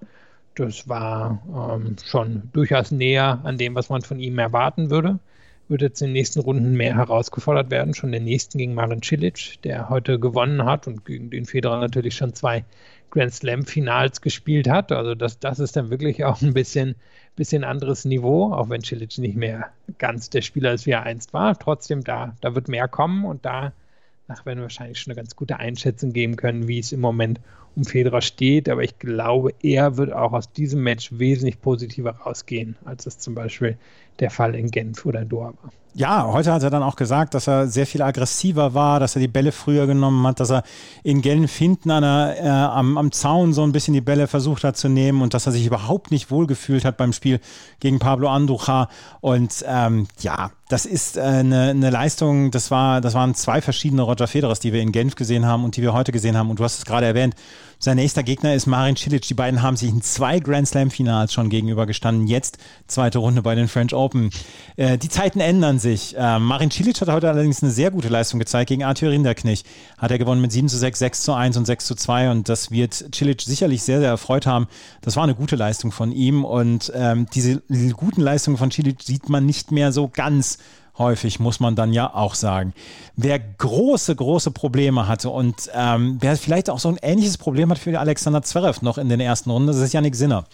[0.55, 1.41] Das war
[1.75, 5.19] ähm, schon durchaus näher an dem, was man von ihm erwarten würde.
[5.67, 7.93] Wird jetzt in den nächsten Runden mehr herausgefordert werden.
[7.93, 12.15] Schon den nächsten gegen Marin Cilic, der heute gewonnen hat und gegen den Federer natürlich
[12.15, 12.63] schon zwei
[13.09, 14.91] Grand Slam-Finals gespielt hat.
[14.91, 16.95] Also das, das ist dann wirklich auch ein bisschen,
[17.35, 21.33] bisschen anderes Niveau, auch wenn Cilic nicht mehr ganz der Spieler ist, wie er einst
[21.33, 21.57] war.
[21.57, 23.73] Trotzdem, da, da wird mehr kommen und da
[24.27, 27.39] werden wir wahrscheinlich schon eine ganz gute Einschätzung geben können, wie es im Moment
[27.75, 28.69] um Federer steht.
[28.69, 33.35] Aber ich glaube, er wird auch aus diesem Match wesentlich positiver rausgehen, als es zum
[33.35, 33.77] Beispiel
[34.19, 35.71] der Fall in Genf oder in Doha war.
[35.97, 39.21] Ja, heute hat er dann auch gesagt, dass er sehr viel aggressiver war, dass er
[39.21, 40.63] die Bälle früher genommen hat, dass er
[41.03, 44.65] in Genf hinten an der, äh, am, am Zaun so ein bisschen die Bälle versucht
[44.65, 47.39] hat zu nehmen und dass er sich überhaupt nicht wohlgefühlt hat beim Spiel
[47.79, 48.89] gegen Pablo Andujar.
[49.21, 54.01] Und ähm, ja, das ist äh, eine, eine Leistung, das, war, das waren zwei verschiedene
[54.01, 56.49] Roger Federers, die wir in Genf gesehen haben und die wir heute gesehen haben.
[56.49, 57.35] Und du hast es gerade erwähnt,
[57.85, 59.27] sein nächster Gegner ist Marin Cilic.
[59.27, 62.25] Die beiden haben sich in zwei Grand Slam Finals schon gegenübergestanden.
[62.25, 64.31] Jetzt zweite Runde bei den French Open.
[64.75, 66.17] Äh, die Zeiten ändern sich.
[66.17, 69.63] Äh, Marin Cilic hat heute allerdings eine sehr gute Leistung gezeigt gegen Arthur Rinderknich.
[69.99, 72.49] Hat er gewonnen mit 7 zu 6, 6 zu 1 und 6 zu 2 und
[72.49, 74.67] das wird Cilic sicherlich sehr, sehr erfreut haben.
[75.01, 77.61] Das war eine gute Leistung von ihm und ähm, diese
[77.95, 80.57] guten Leistungen von Cilic sieht man nicht mehr so ganz
[80.97, 82.73] häufig, muss man dann ja auch sagen.
[83.15, 87.77] Wer große, große Probleme hatte und ähm, wer vielleicht auch so ein ähnliches Problem hat
[87.77, 90.45] für Alexander Zverev noch in den ersten Runden, das ist Yannick Sinner.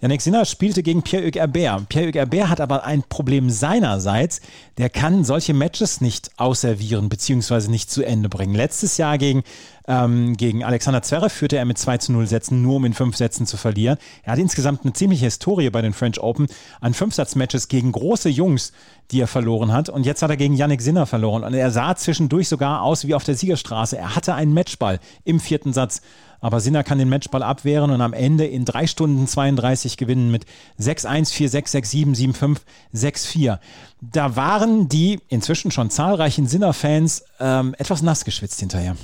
[0.00, 1.88] Yannick Sinner spielte gegen Pierre-Hugues Herbert.
[1.88, 4.40] Pierre-Hugues Herbert hat aber ein Problem seinerseits.
[4.78, 7.68] Der kann solche Matches nicht ausservieren bzw.
[7.68, 8.54] nicht zu Ende bringen.
[8.54, 9.42] Letztes Jahr gegen,
[9.90, 13.16] ähm, gegen Alexander Zverev führte er mit 2 zu 0 Sätzen, nur um in fünf
[13.16, 13.98] Sätzen zu verlieren.
[14.22, 16.46] Er hat insgesamt eine ziemliche Historie bei den French Open
[16.80, 18.72] an Fünfsatz-Matches gegen große Jungs,
[19.10, 19.88] die er verloren hat.
[19.88, 21.42] Und jetzt hat er gegen Yannick Sinner verloren.
[21.42, 23.98] Und er sah zwischendurch sogar aus wie auf der Siegerstraße.
[23.98, 26.02] Er hatte einen Matchball im vierten Satz
[26.42, 30.46] aber Sinner kann den Matchball abwehren und am Ende in 3 Stunden 32 gewinnen mit
[30.80, 32.56] 6-1, 4-6, 6-7, 7-5,
[32.94, 33.58] 6-4.
[34.00, 38.96] Da waren die inzwischen schon zahlreichen Sinner-Fans ähm, etwas nass geschwitzt hinterher.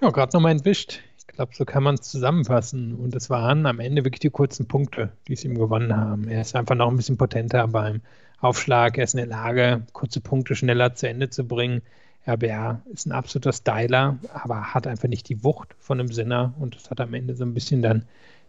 [0.00, 1.00] Ja, gerade nochmal entwischt.
[1.18, 2.94] Ich glaube, so kann man es zusammenfassen.
[2.94, 6.26] Und es waren am Ende wirklich die kurzen Punkte, die es ihm gewonnen haben.
[6.26, 8.00] Er ist einfach noch ein bisschen potenter beim
[8.40, 8.96] Aufschlag.
[8.96, 11.82] Er ist in der Lage, kurze Punkte schneller zu Ende zu bringen.
[12.26, 16.76] RBR ist ein absoluter Styler, aber hat einfach nicht die Wucht von einem Sinner und
[16.76, 18.04] das hat am Ende so ein bisschen dann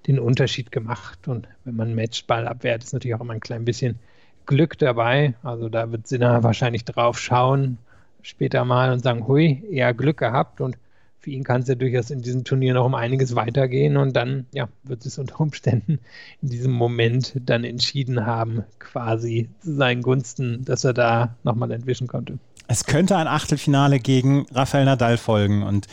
[0.08, 1.28] den Unterschied gemacht.
[1.28, 4.00] Und wenn man Matchball abwehrt, ist natürlich auch immer ein klein bisschen
[4.46, 5.36] Glück dabei.
[5.44, 7.78] Also da wird Sinner wahrscheinlich drauf schauen
[8.22, 10.78] später mal und sagen, hui, eher Glück gehabt und
[11.22, 14.48] für ihn kann es ja durchaus in diesem Turnier noch um einiges weitergehen und dann
[14.54, 16.00] ja, wird es unter Umständen
[16.42, 22.08] in diesem Moment dann entschieden haben, quasi zu seinen Gunsten, dass er da nochmal entwischen
[22.08, 22.40] konnte.
[22.68, 25.88] Es könnte ein Achtelfinale gegen Rafael Nadal folgen und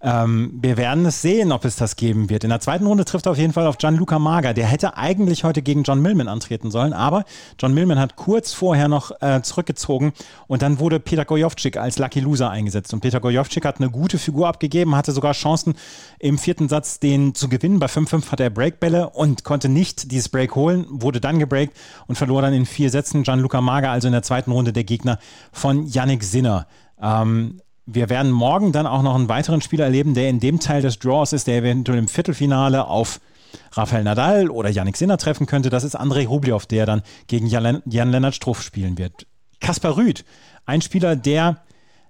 [0.00, 2.44] ähm, wir werden es sehen, ob es das geben wird.
[2.44, 4.54] In der zweiten Runde trifft er auf jeden Fall auf Gianluca Mager.
[4.54, 7.24] Der hätte eigentlich heute gegen John Millman antreten sollen, aber
[7.58, 10.12] John Millman hat kurz vorher noch äh, zurückgezogen
[10.46, 12.92] und dann wurde Peter Gojovcik als Lucky Loser eingesetzt.
[12.92, 15.74] Und Peter Gojovcik hat eine gute Figur abgegeben, hatte sogar Chancen
[16.18, 17.78] im vierten Satz den zu gewinnen.
[17.78, 22.16] Bei 5-5 hatte er Breakbälle und konnte nicht dieses Break holen, wurde dann gebreakt und
[22.16, 23.22] verlor dann in vier Sätzen.
[23.22, 25.18] Gianluca Mager, also in der zweiten Runde der Gegner
[25.52, 26.66] von Yannick Sinner.
[27.00, 30.82] Ähm, wir werden morgen dann auch noch einen weiteren Spieler erleben, der in dem Teil
[30.82, 33.20] des Draws ist, der eventuell im Viertelfinale auf
[33.72, 35.70] Rafael Nadal oder Yannick Sinner treffen könnte.
[35.70, 39.26] Das ist Andrei Rublev, der dann gegen Jan-Lennart Struff spielen wird.
[39.60, 40.24] Kaspar Rüth,
[40.66, 41.62] ein Spieler, der,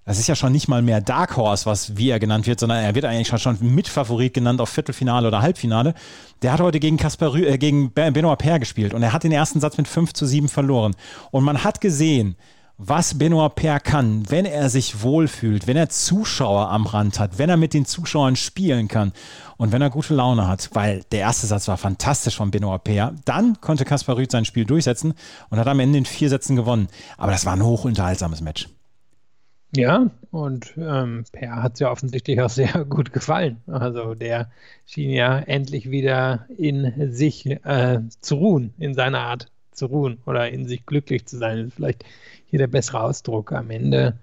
[0.05, 2.83] das ist ja schon nicht mal mehr Dark Horse, was wie er genannt wird, sondern
[2.83, 5.95] er wird eigentlich schon Mitfavorit genannt auf Viertelfinale oder Halbfinale.
[6.43, 9.33] Der hat heute gegen Kaspar Rüth, äh, gegen Benoit Paire gespielt und er hat den
[9.33, 10.97] ersten Satz mit 5 zu 7 verloren.
[11.31, 12.37] Und man hat gesehen,
[12.79, 17.49] was Benoit Paire kann, wenn er sich wohlfühlt, wenn er Zuschauer am Rand hat, wenn
[17.49, 19.13] er mit den Zuschauern spielen kann
[19.57, 23.15] und wenn er gute Laune hat, weil der erste Satz war fantastisch von Benoit Paire,
[23.25, 25.15] dann konnte Kaspar Rüth sein Spiel durchsetzen
[25.49, 26.89] und hat am Ende in vier Sätzen gewonnen.
[27.17, 28.69] Aber das war ein hochunterhaltsames Match.
[29.75, 33.63] Ja, und ähm, Per hat es ja offensichtlich auch sehr gut gefallen.
[33.67, 34.51] Also der
[34.85, 40.49] schien ja endlich wieder in sich äh, zu ruhen, in seiner Art zu ruhen oder
[40.51, 41.71] in sich glücklich zu sein.
[41.75, 42.05] Vielleicht
[42.47, 43.53] hier der bessere Ausdruck.
[43.53, 44.19] Am Ende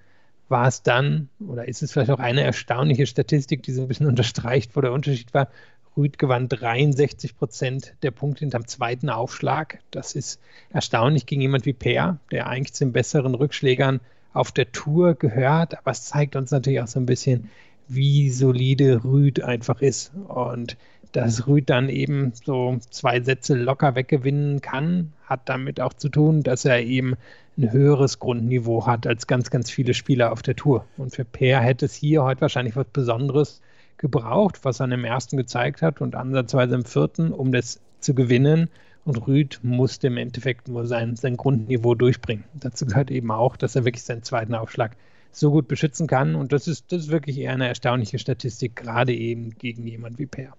[0.50, 4.08] war es dann, oder ist es vielleicht auch eine erstaunliche Statistik, die so ein bisschen
[4.14, 5.50] unterstreicht, wo der Unterschied war.
[5.96, 9.80] Rüd gewann 63 Prozent der Punkte hinterm zweiten Aufschlag.
[9.92, 10.40] Das ist
[10.72, 14.00] erstaunlich gegen jemand wie Per, der eigentlich zu den besseren Rückschlägern
[14.34, 15.78] auf der Tour gehört.
[15.78, 17.50] Aber es zeigt uns natürlich auch so ein bisschen,
[17.88, 20.12] wie solide Rüd einfach ist.
[20.28, 20.78] Und
[21.12, 26.42] dass Rüd dann eben so zwei Sätze locker weggewinnen kann, hat damit auch zu tun,
[26.42, 27.16] dass er eben
[27.58, 30.86] ein höheres Grundniveau hat als ganz, ganz viele Spieler auf der Tour.
[30.98, 33.62] Und für Peer hätte es hier heute wahrscheinlich was Besonderes
[33.98, 38.70] gebraucht, was er im ersten gezeigt hat und ansatzweise im vierten, um das zu gewinnen.
[39.06, 42.46] Und Rüd musste im Endeffekt nur sein, sein Grundniveau durchbringen.
[42.54, 44.96] Dazu gehört eben auch, dass er wirklich seinen zweiten Aufschlag
[45.32, 46.36] so gut beschützen kann.
[46.36, 50.26] Und das ist, das ist wirklich eher eine erstaunliche Statistik, gerade eben gegen jemand wie
[50.26, 50.54] Per.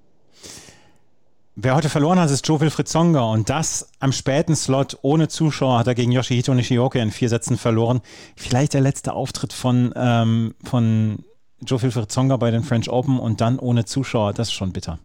[1.56, 5.78] Wer heute verloren hat, ist Joe Wilfried Zonga und das am späten Slot ohne Zuschauer
[5.78, 8.00] hat er gegen Yoshihito Nishioka in vier Sätzen verloren.
[8.34, 11.24] Vielleicht der letzte Auftritt von, ähm, von
[11.64, 14.98] Joe Wilfried Zonga bei den French Open und dann ohne Zuschauer, das ist schon bitter.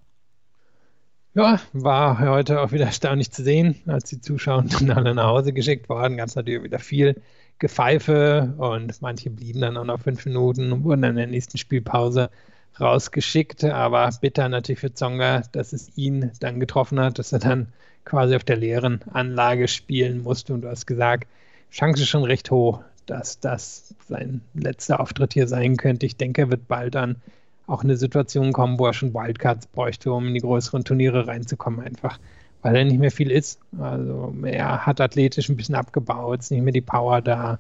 [1.36, 5.54] Ja, war heute auch wieder erstaunlich zu sehen, als die Zuschauer dann alle nach Hause
[5.54, 7.22] geschickt worden, gab es natürlich wieder viel
[7.60, 11.60] Gepfeife und manche blieben dann auch noch fünf Minuten und wurden dann in der nächsten
[11.60, 12.32] Spielpause
[12.80, 17.68] rausgeschickt, aber bitter natürlich für Zonga, dass es ihn dann getroffen hat, dass er dann
[18.06, 20.54] quasi auf der leeren Anlage spielen musste.
[20.54, 21.28] Und du hast gesagt,
[21.72, 26.06] Chance schon recht hoch, dass das sein letzter Auftritt hier sein könnte.
[26.06, 27.18] Ich denke, er wird bald dann
[27.68, 31.28] auch in eine Situation kommen, wo er schon Wildcards bräuchte, um in die größeren Turniere
[31.28, 32.20] reinzukommen, einfach
[32.62, 33.60] weil er nicht mehr viel ist.
[33.80, 37.60] Also er hat athletisch ein bisschen abgebaut, ist nicht mehr die Power da.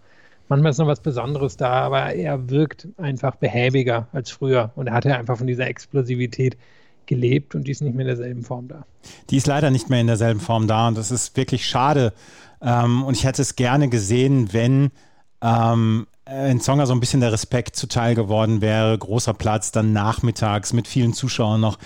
[0.49, 4.93] Manchmal ist noch was Besonderes da, aber er wirkt einfach behäbiger als früher und er
[4.93, 6.57] hat ja einfach von dieser Explosivität
[7.05, 8.85] gelebt und die ist nicht mehr in derselben Form da.
[9.29, 12.13] Die ist leider nicht mehr in derselben Form da und das ist wirklich schade.
[12.61, 14.91] Ähm, und ich hätte es gerne gesehen, wenn
[15.41, 16.07] ähm,
[16.49, 18.97] in Zonga so ein bisschen der Respekt zuteil geworden wäre.
[18.97, 21.77] Großer Platz, dann nachmittags mit vielen Zuschauern noch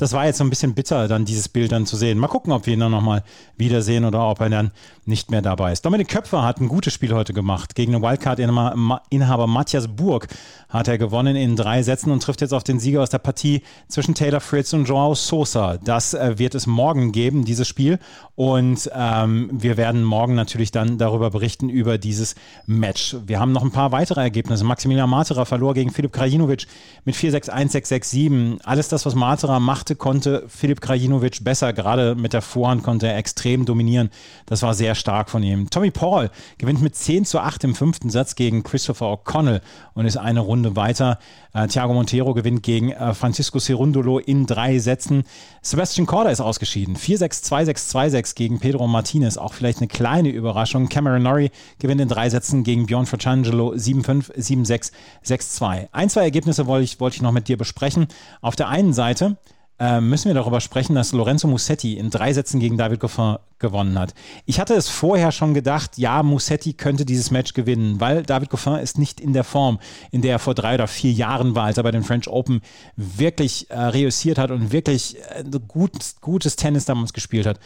[0.00, 2.16] das war jetzt so ein bisschen bitter, dann dieses Bild dann zu sehen.
[2.16, 3.22] Mal gucken, ob wir ihn dann nochmal
[3.58, 4.70] wiedersehen oder ob er dann
[5.04, 5.84] nicht mehr dabei ist.
[5.84, 7.74] Dominik Köpfer hat ein gutes Spiel heute gemacht.
[7.74, 10.28] Gegen den Wildcard-Inhaber Matthias Burg
[10.70, 13.62] hat er gewonnen in drei Sätzen und trifft jetzt auf den Sieger aus der Partie
[13.88, 15.76] zwischen Taylor Fritz und Joao Sosa.
[15.76, 17.98] Das äh, wird es morgen geben, dieses Spiel.
[18.36, 23.16] Und ähm, wir werden morgen natürlich dann darüber berichten, über dieses Match.
[23.26, 24.64] Wir haben noch ein paar weitere Ergebnisse.
[24.64, 26.66] Maximilian Matera verlor gegen Filip Krajinovic
[27.04, 28.62] mit 4-6, 1-6, 6-7.
[28.64, 31.72] Alles das, was Matera machte, konnte Filip Krajinovic besser.
[31.72, 34.10] Gerade mit der Vorhand konnte er extrem dominieren.
[34.46, 35.70] Das war sehr stark von ihm.
[35.70, 39.60] Tommy Paul gewinnt mit 10 zu 8 im fünften Satz gegen Christopher O'Connell
[39.94, 41.18] und ist eine Runde weiter.
[41.52, 45.24] Äh, Thiago Montero gewinnt gegen äh, Francisco Cerundolo in drei Sätzen.
[45.62, 46.96] Sebastian Korda ist ausgeschieden.
[46.96, 49.36] 4-6, 2-6, 2-6 gegen Pedro Martinez.
[49.36, 50.88] Auch vielleicht eine kleine Überraschung.
[50.88, 54.92] Cameron Norrie gewinnt in drei Sätzen gegen Bjorn Fracangelo 7-5, 7-6,
[55.24, 55.88] 6-2.
[55.92, 58.06] Ein, zwei Ergebnisse wollte ich, wollte ich noch mit dir besprechen.
[58.40, 59.36] Auf der einen Seite
[59.80, 63.98] äh, müssen wir darüber sprechen, dass Lorenzo Musetti in drei Sätzen gegen David Goffin gewonnen
[63.98, 64.14] hat.
[64.44, 68.74] Ich hatte es vorher schon gedacht, ja, Musetti könnte dieses Match gewinnen, weil David Goffin
[68.74, 71.78] ist nicht in der Form, in der er vor drei oder vier Jahren war, als
[71.78, 72.60] er bei den French Open
[72.96, 77.58] wirklich äh, reüssiert hat und wirklich äh, gut, gutes Tennis damals gespielt hat.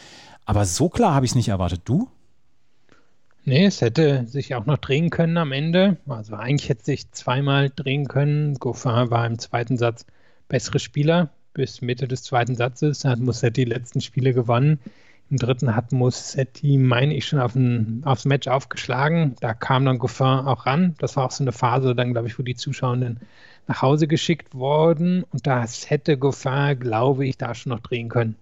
[0.45, 1.81] Aber so klar habe ich es nicht erwartet.
[1.83, 2.07] Du?
[3.45, 5.97] Nee, es hätte sich auch noch drehen können am Ende.
[6.07, 8.55] Also eigentlich hätte sich zweimal drehen können.
[8.55, 10.05] Goffin war im zweiten Satz
[10.47, 14.79] bessere Spieler bis Mitte des zweiten Satzes hat Musetti die letzten Spiele gewonnen.
[15.31, 19.35] Im dritten hat Musetti, meine ich, schon auf ein, aufs Match aufgeschlagen.
[19.39, 20.95] Da kam dann Goffin auch ran.
[20.99, 23.21] Das war auch so eine Phase, dann, glaube ich, wo die Zuschauenden
[23.67, 25.23] nach Hause geschickt wurden.
[25.23, 28.35] Und das hätte Goffin, glaube ich, da schon noch drehen können.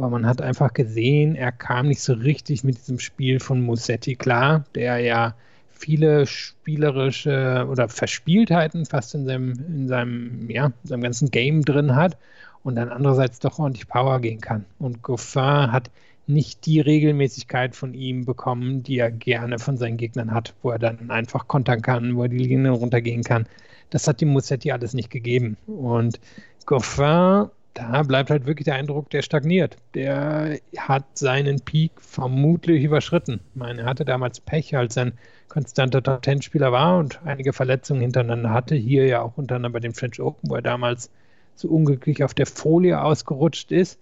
[0.00, 4.16] Aber man hat einfach gesehen, er kam nicht so richtig mit diesem Spiel von Musetti
[4.16, 5.34] klar, der ja
[5.68, 11.96] viele spielerische oder Verspieltheiten fast in seinem, in seinem, ja, in seinem ganzen Game drin
[11.96, 12.16] hat
[12.62, 14.64] und dann andererseits doch ordentlich Power gehen kann.
[14.78, 15.90] Und Goffin hat
[16.26, 20.78] nicht die Regelmäßigkeit von ihm bekommen, die er gerne von seinen Gegnern hat, wo er
[20.78, 23.46] dann einfach kontern kann, wo er die Linien runtergehen kann.
[23.90, 25.58] Das hat die Musetti alles nicht gegeben.
[25.66, 26.20] Und
[26.64, 29.76] Goffin, da bleibt halt wirklich der Eindruck, der stagniert.
[29.94, 33.40] Der hat seinen Peak vermutlich überschritten.
[33.50, 35.12] Ich meine, er hatte damals Pech, als er ein
[35.48, 38.74] konstanter Top-Ten-Spieler war und einige Verletzungen hintereinander hatte.
[38.74, 41.10] Hier ja auch unter anderem bei dem French Open, wo er damals
[41.54, 44.00] so unglücklich auf der Folie ausgerutscht ist.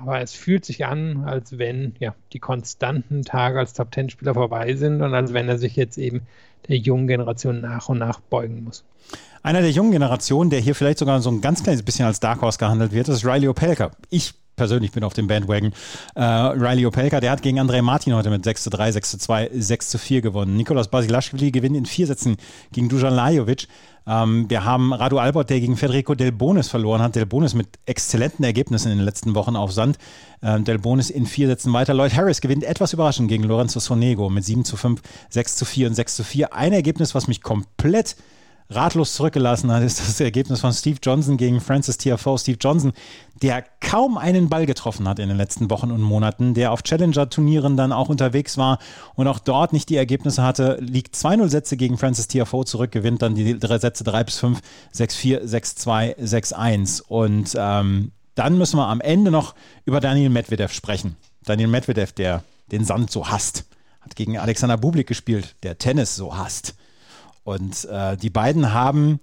[0.00, 5.02] Aber es fühlt sich an, als wenn ja, die konstanten Tage als Top-10-Spieler vorbei sind
[5.02, 6.22] und als wenn er sich jetzt eben
[6.68, 8.84] der jungen Generation nach und nach beugen muss.
[9.42, 12.42] Einer der jungen Generationen, der hier vielleicht sogar so ein ganz kleines bisschen als Dark
[12.42, 13.90] Horse gehandelt wird, ist Riley Opelka.
[14.10, 15.72] Ich persönlich bin auf dem Bandwagon.
[16.14, 19.18] Äh, Riley Opelka, der hat gegen Andrei Martin heute mit 6 zu 3, 6 zu
[19.18, 20.54] 2, 6 zu 4 gewonnen.
[20.54, 22.36] Nikolas Basilashvili gewinnt in vier Sätzen
[22.70, 23.68] gegen Dujan Lajovic.
[24.06, 27.16] Ähm, wir haben Radu Albert, der gegen Federico Del Bonis verloren hat.
[27.16, 29.96] Del Bonis mit exzellenten Ergebnissen in den letzten Wochen auf Sand.
[30.42, 31.94] Ähm, Del Bonis in vier Sätzen weiter.
[31.94, 35.00] Lloyd Harris gewinnt etwas überraschend gegen Lorenzo Sonego mit 7 zu 5,
[35.30, 36.52] 6 zu 4 und 6 zu 4.
[36.52, 38.14] Ein Ergebnis, was mich komplett
[38.70, 42.38] ratlos zurückgelassen hat, ist das Ergebnis von Steve Johnson gegen Francis TFO.
[42.38, 42.92] Steve Johnson,
[43.42, 47.76] der kaum einen Ball getroffen hat in den letzten Wochen und Monaten, der auf Challenger-Turnieren
[47.76, 48.78] dann auch unterwegs war
[49.16, 53.22] und auch dort nicht die Ergebnisse hatte, liegt 2-0 Sätze gegen Francis TFO zurück, gewinnt
[53.22, 54.60] dann die drei Sätze 3 bis 5,
[54.94, 57.02] 6-4, 6-2, 6-1.
[57.02, 59.54] Und ähm, dann müssen wir am Ende noch
[59.84, 61.16] über Daniel Medvedev sprechen.
[61.44, 63.64] Daniel Medvedev, der den Sand so hasst,
[64.00, 66.74] hat gegen Alexander Bublik gespielt, der Tennis so hasst.
[67.44, 69.20] Und äh, die beiden haben,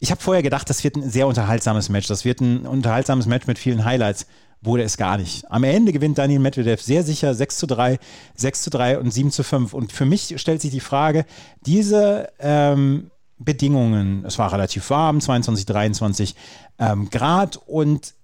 [0.00, 2.06] ich habe vorher gedacht, das wird ein sehr unterhaltsames Match.
[2.06, 4.26] Das wird ein unterhaltsames Match mit vielen Highlights.
[4.62, 5.50] Wurde es gar nicht.
[5.50, 7.98] Am Ende gewinnt Daniel Medvedev sehr sicher 6 zu 3,
[8.34, 9.74] 6 zu 3 und 7 zu 5.
[9.74, 11.26] Und für mich stellt sich die Frage,
[11.60, 16.34] diese ähm, Bedingungen, es war relativ warm, 22, 23
[16.78, 18.14] ähm, Grad und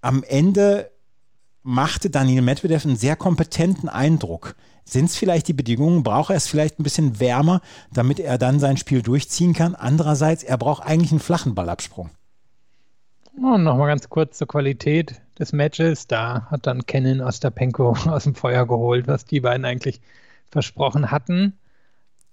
[0.00, 0.90] am Ende
[1.62, 4.56] machte Daniel Medvedev einen sehr kompetenten Eindruck.
[4.84, 6.02] Sind es vielleicht die Bedingungen?
[6.02, 7.60] Braucht er es vielleicht ein bisschen wärmer,
[7.92, 9.74] damit er dann sein Spiel durchziehen kann?
[9.74, 12.10] Andererseits, er braucht eigentlich einen flachen Ballabsprung.
[13.36, 16.06] Und nochmal ganz kurz zur Qualität des Matches.
[16.06, 20.00] Da hat dann Kennen Ostapenko aus dem Feuer geholt, was die beiden eigentlich
[20.50, 21.58] versprochen hatten.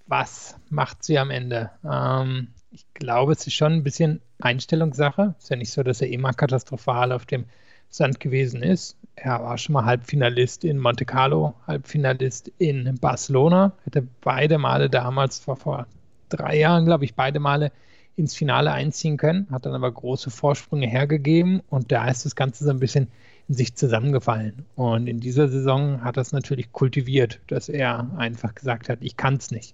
[0.08, 1.72] Was macht sie am Ende?
[1.89, 5.36] Ähm, ich glaube, es ist schon ein bisschen Einstellungssache.
[5.38, 7.45] Es ist ja nicht so, dass er immer katastrophal auf dem
[7.89, 8.97] Sand gewesen ist.
[9.22, 15.39] Er war schon mal Halbfinalist in Monte Carlo, Halbfinalist in Barcelona, hätte beide Male damals
[15.39, 15.88] vor, vor
[16.30, 17.72] drei Jahren, glaube ich, beide Male
[18.15, 22.63] ins Finale einziehen können, hat dann aber große Vorsprünge hergegeben und da ist das Ganze
[22.63, 23.09] so ein bisschen
[23.47, 24.65] in sich zusammengefallen.
[24.76, 29.36] Und in dieser Saison hat es natürlich kultiviert, dass er einfach gesagt hat, ich kann
[29.36, 29.74] es nicht.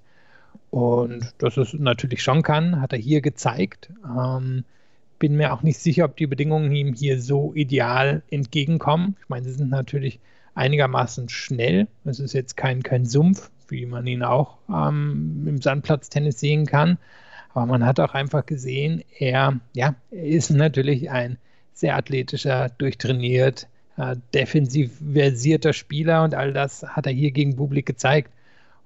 [0.71, 3.89] Und dass es natürlich schon kann, hat er hier gezeigt.
[4.05, 4.63] Ähm,
[5.25, 9.15] bin mir auch nicht sicher, ob die Bedingungen ihm hier so ideal entgegenkommen.
[9.23, 10.19] Ich meine, sie sind natürlich
[10.53, 11.87] einigermaßen schnell.
[12.03, 16.99] Es ist jetzt kein, kein Sumpf, wie man ihn auch ähm, im Sandplatztennis sehen kann.
[17.55, 21.39] Aber man hat auch einfach gesehen, er, ja, er ist natürlich ein
[21.73, 23.67] sehr athletischer, durchtrainiert,
[23.97, 28.31] äh, defensiv versierter Spieler und all das hat er hier gegen Bublik gezeigt.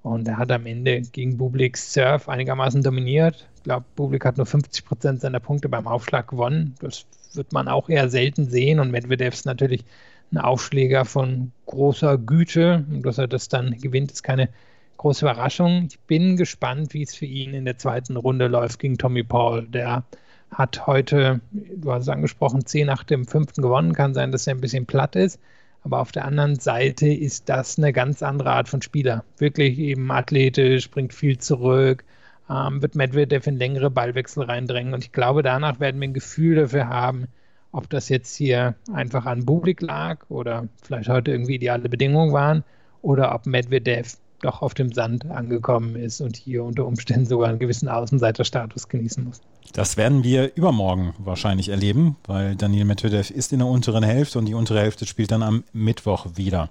[0.02, 3.46] Und er hat am Ende gegen Bubliks Surf einigermaßen dominiert.
[3.56, 6.74] Ich glaube, Bublik hat nur 50 Prozent seiner Punkte beim Aufschlag gewonnen.
[6.80, 8.80] Das wird man auch eher selten sehen.
[8.80, 9.84] Und Medvedev ist natürlich
[10.32, 12.86] ein Aufschläger von großer Güte.
[12.90, 14.48] Und dass er das dann gewinnt, ist keine
[14.96, 15.88] große Überraschung.
[15.90, 19.66] Ich bin gespannt, wie es für ihn in der zweiten Runde läuft gegen Tommy Paul.
[19.66, 20.04] Der
[20.50, 23.92] hat heute, du hast es angesprochen, 10 nach dem fünften gewonnen.
[23.92, 25.38] Kann sein, dass er ein bisschen platt ist.
[25.82, 29.24] Aber auf der anderen Seite ist das eine ganz andere Art von Spieler.
[29.38, 32.04] Wirklich eben athletisch, bringt viel zurück,
[32.50, 34.92] ähm, wird Medvedev in längere Ballwechsel reindrängen.
[34.94, 37.28] Und ich glaube, danach werden wir ein Gefühl dafür haben,
[37.72, 42.64] ob das jetzt hier einfach an Bublik lag oder vielleicht heute irgendwie ideale Bedingungen waren
[43.00, 47.58] oder ob Medvedev doch auf dem Sand angekommen ist und hier unter Umständen sogar einen
[47.58, 49.40] gewissen Außenseiterstatus genießen muss.
[49.72, 54.46] Das werden wir übermorgen wahrscheinlich erleben, weil Daniel Medvedev ist in der unteren Hälfte und
[54.46, 56.70] die untere Hälfte spielt dann am Mittwoch wieder.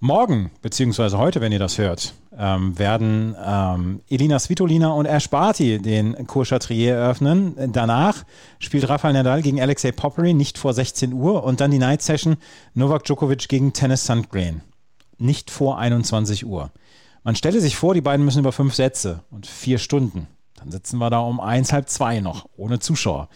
[0.00, 5.78] Morgen, beziehungsweise heute, wenn ihr das hört, ähm, werden ähm, Elina Svitolina und Ash Barty
[5.78, 7.54] den Cours Chatrier eröffnen.
[7.72, 8.24] Danach
[8.58, 12.36] spielt Rafael Nadal gegen Alexei Poppery nicht vor 16 Uhr und dann die Night Session
[12.74, 14.62] Novak Djokovic gegen Tennis Sandgren
[15.18, 16.70] nicht vor 21 Uhr.
[17.22, 20.26] Man stelle sich vor, die beiden müssen über fünf Sätze und vier Stunden.
[20.56, 23.28] Dann sitzen wir da um eins, halb zwei noch, ohne Zuschauer.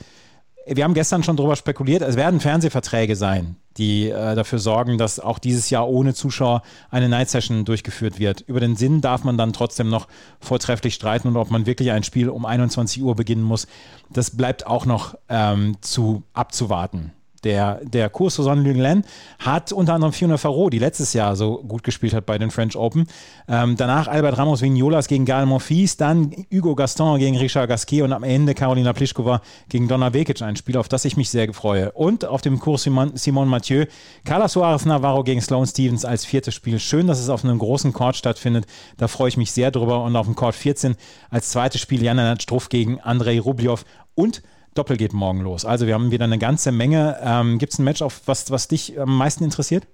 [0.66, 5.18] Wir haben gestern schon darüber spekuliert, es werden Fernsehverträge sein, die äh, dafür sorgen, dass
[5.18, 6.60] auch dieses Jahr ohne Zuschauer
[6.90, 8.42] eine Night Session durchgeführt wird.
[8.42, 10.08] Über den Sinn darf man dann trotzdem noch
[10.40, 13.66] vortrefflich streiten und ob man wirklich ein Spiel um 21 Uhr beginnen muss,
[14.10, 17.12] das bleibt auch noch ähm, zu abzuwarten
[17.44, 19.04] der, der Kurs Susanne Lenglen
[19.38, 22.76] hat unter anderem Fiona Farrow, die letztes Jahr so gut gespielt hat bei den French
[22.76, 23.06] Open.
[23.48, 28.12] Ähm, danach Albert Ramos Vignolas gegen Gael Monfils, dann Hugo Gaston gegen Richard Gasquet und
[28.12, 31.92] am Ende Karolina Pliskova gegen Donna Vekic, ein Spiel, auf das ich mich sehr freue.
[31.92, 33.84] Und auf dem Kurs Simon, Simon Mathieu,
[34.24, 36.78] Carla Suarez Navarro gegen Sloane Stevens als viertes Spiel.
[36.78, 38.66] Schön, dass es auf einem großen Court stattfindet.
[38.96, 40.02] Da freue ich mich sehr drüber.
[40.04, 40.96] Und auf dem Court 14
[41.30, 43.84] als zweites Spiel Jana Struff gegen Andrei Rublev
[44.14, 44.42] und
[44.78, 45.64] Doppel geht morgen los.
[45.64, 47.18] Also wir haben wieder eine ganze Menge.
[47.20, 49.88] Ähm, Gibt es ein Match, auf was, was dich am meisten interessiert?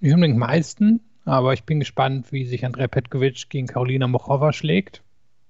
[0.00, 5.02] Nicht unbedingt meisten, aber ich bin gespannt, wie sich Andrea Petkovic gegen Karolina Mochova schlägt.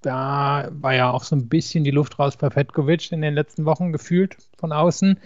[0.03, 3.65] Da war ja auch so ein bisschen die Luft raus bei Petkovic in den letzten
[3.65, 5.19] Wochen gefühlt von außen.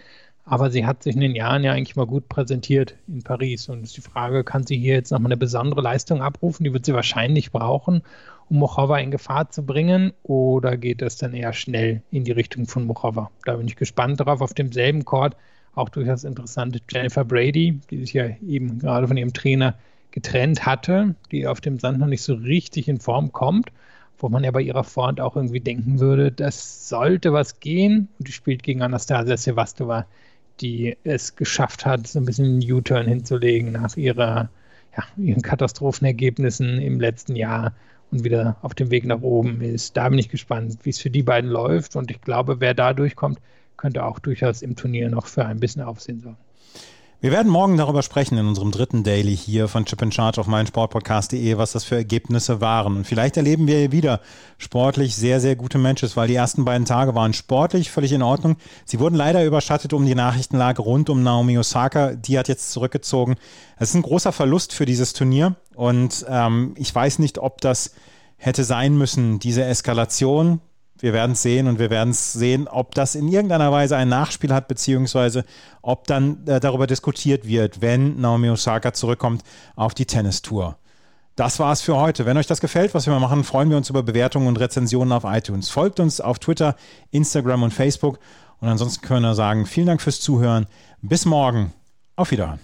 [0.46, 3.68] Aber sie hat sich in den Jahren ja eigentlich mal gut präsentiert in Paris.
[3.68, 6.64] Und ist die Frage, kann sie hier jetzt nochmal eine besondere Leistung abrufen?
[6.64, 8.02] Die wird sie wahrscheinlich brauchen,
[8.50, 10.12] um Mochova in Gefahr zu bringen.
[10.22, 13.30] Oder geht das dann eher schnell in die Richtung von Mochova?
[13.46, 14.42] Da bin ich gespannt darauf.
[14.42, 15.34] Auf demselben Court
[15.74, 19.74] auch durchaus interessante Jennifer Brady, die sich ja eben gerade von ihrem Trainer
[20.10, 23.72] getrennt hatte, die auf dem Sand noch nicht so richtig in Form kommt
[24.18, 28.08] wo man ja bei ihrer Vorhand auch irgendwie denken würde, das sollte was gehen.
[28.18, 30.06] Und die spielt gegen Anastasia Sevastova,
[30.60, 34.48] die es geschafft hat, so ein bisschen einen U-Turn hinzulegen nach ihrer,
[34.96, 37.74] ja, ihren Katastrophenergebnissen im letzten Jahr
[38.10, 39.96] und wieder auf dem Weg nach oben ist.
[39.96, 41.96] Da bin ich gespannt, wie es für die beiden läuft.
[41.96, 43.40] Und ich glaube, wer da durchkommt,
[43.76, 46.38] könnte auch durchaus im Turnier noch für ein bisschen Aufsehen sorgen.
[47.24, 50.46] Wir werden morgen darüber sprechen in unserem dritten Daily hier von Chip in Charge auf
[50.46, 52.98] meinsportpodcast.de, was das für Ergebnisse waren.
[52.98, 54.20] Und vielleicht erleben wir wieder
[54.58, 58.56] sportlich sehr, sehr gute Matches, weil die ersten beiden Tage waren sportlich völlig in Ordnung.
[58.84, 62.12] Sie wurden leider überschattet um die Nachrichtenlage rund um Naomi Osaka.
[62.12, 63.36] Die hat jetzt zurückgezogen.
[63.78, 65.56] Es ist ein großer Verlust für dieses Turnier.
[65.74, 67.94] Und ähm, ich weiß nicht, ob das
[68.36, 70.60] hätte sein müssen, diese Eskalation.
[71.00, 74.08] Wir werden es sehen und wir werden es sehen, ob das in irgendeiner Weise ein
[74.08, 75.44] Nachspiel hat, beziehungsweise
[75.82, 79.42] ob dann äh, darüber diskutiert wird, wenn Naomi Osaka zurückkommt
[79.76, 80.76] auf die Tennistour.
[81.36, 82.26] Das war's für heute.
[82.26, 85.24] Wenn euch das gefällt, was wir machen, freuen wir uns über Bewertungen und Rezensionen auf
[85.24, 85.68] iTunes.
[85.68, 86.76] Folgt uns auf Twitter,
[87.10, 88.20] Instagram und Facebook.
[88.60, 90.66] Und ansonsten können wir sagen, vielen Dank fürs Zuhören.
[91.02, 91.72] Bis morgen.
[92.16, 92.60] Auf Wiederhören.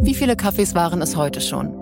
[0.00, 1.81] Wie viele Kaffees waren es heute schon?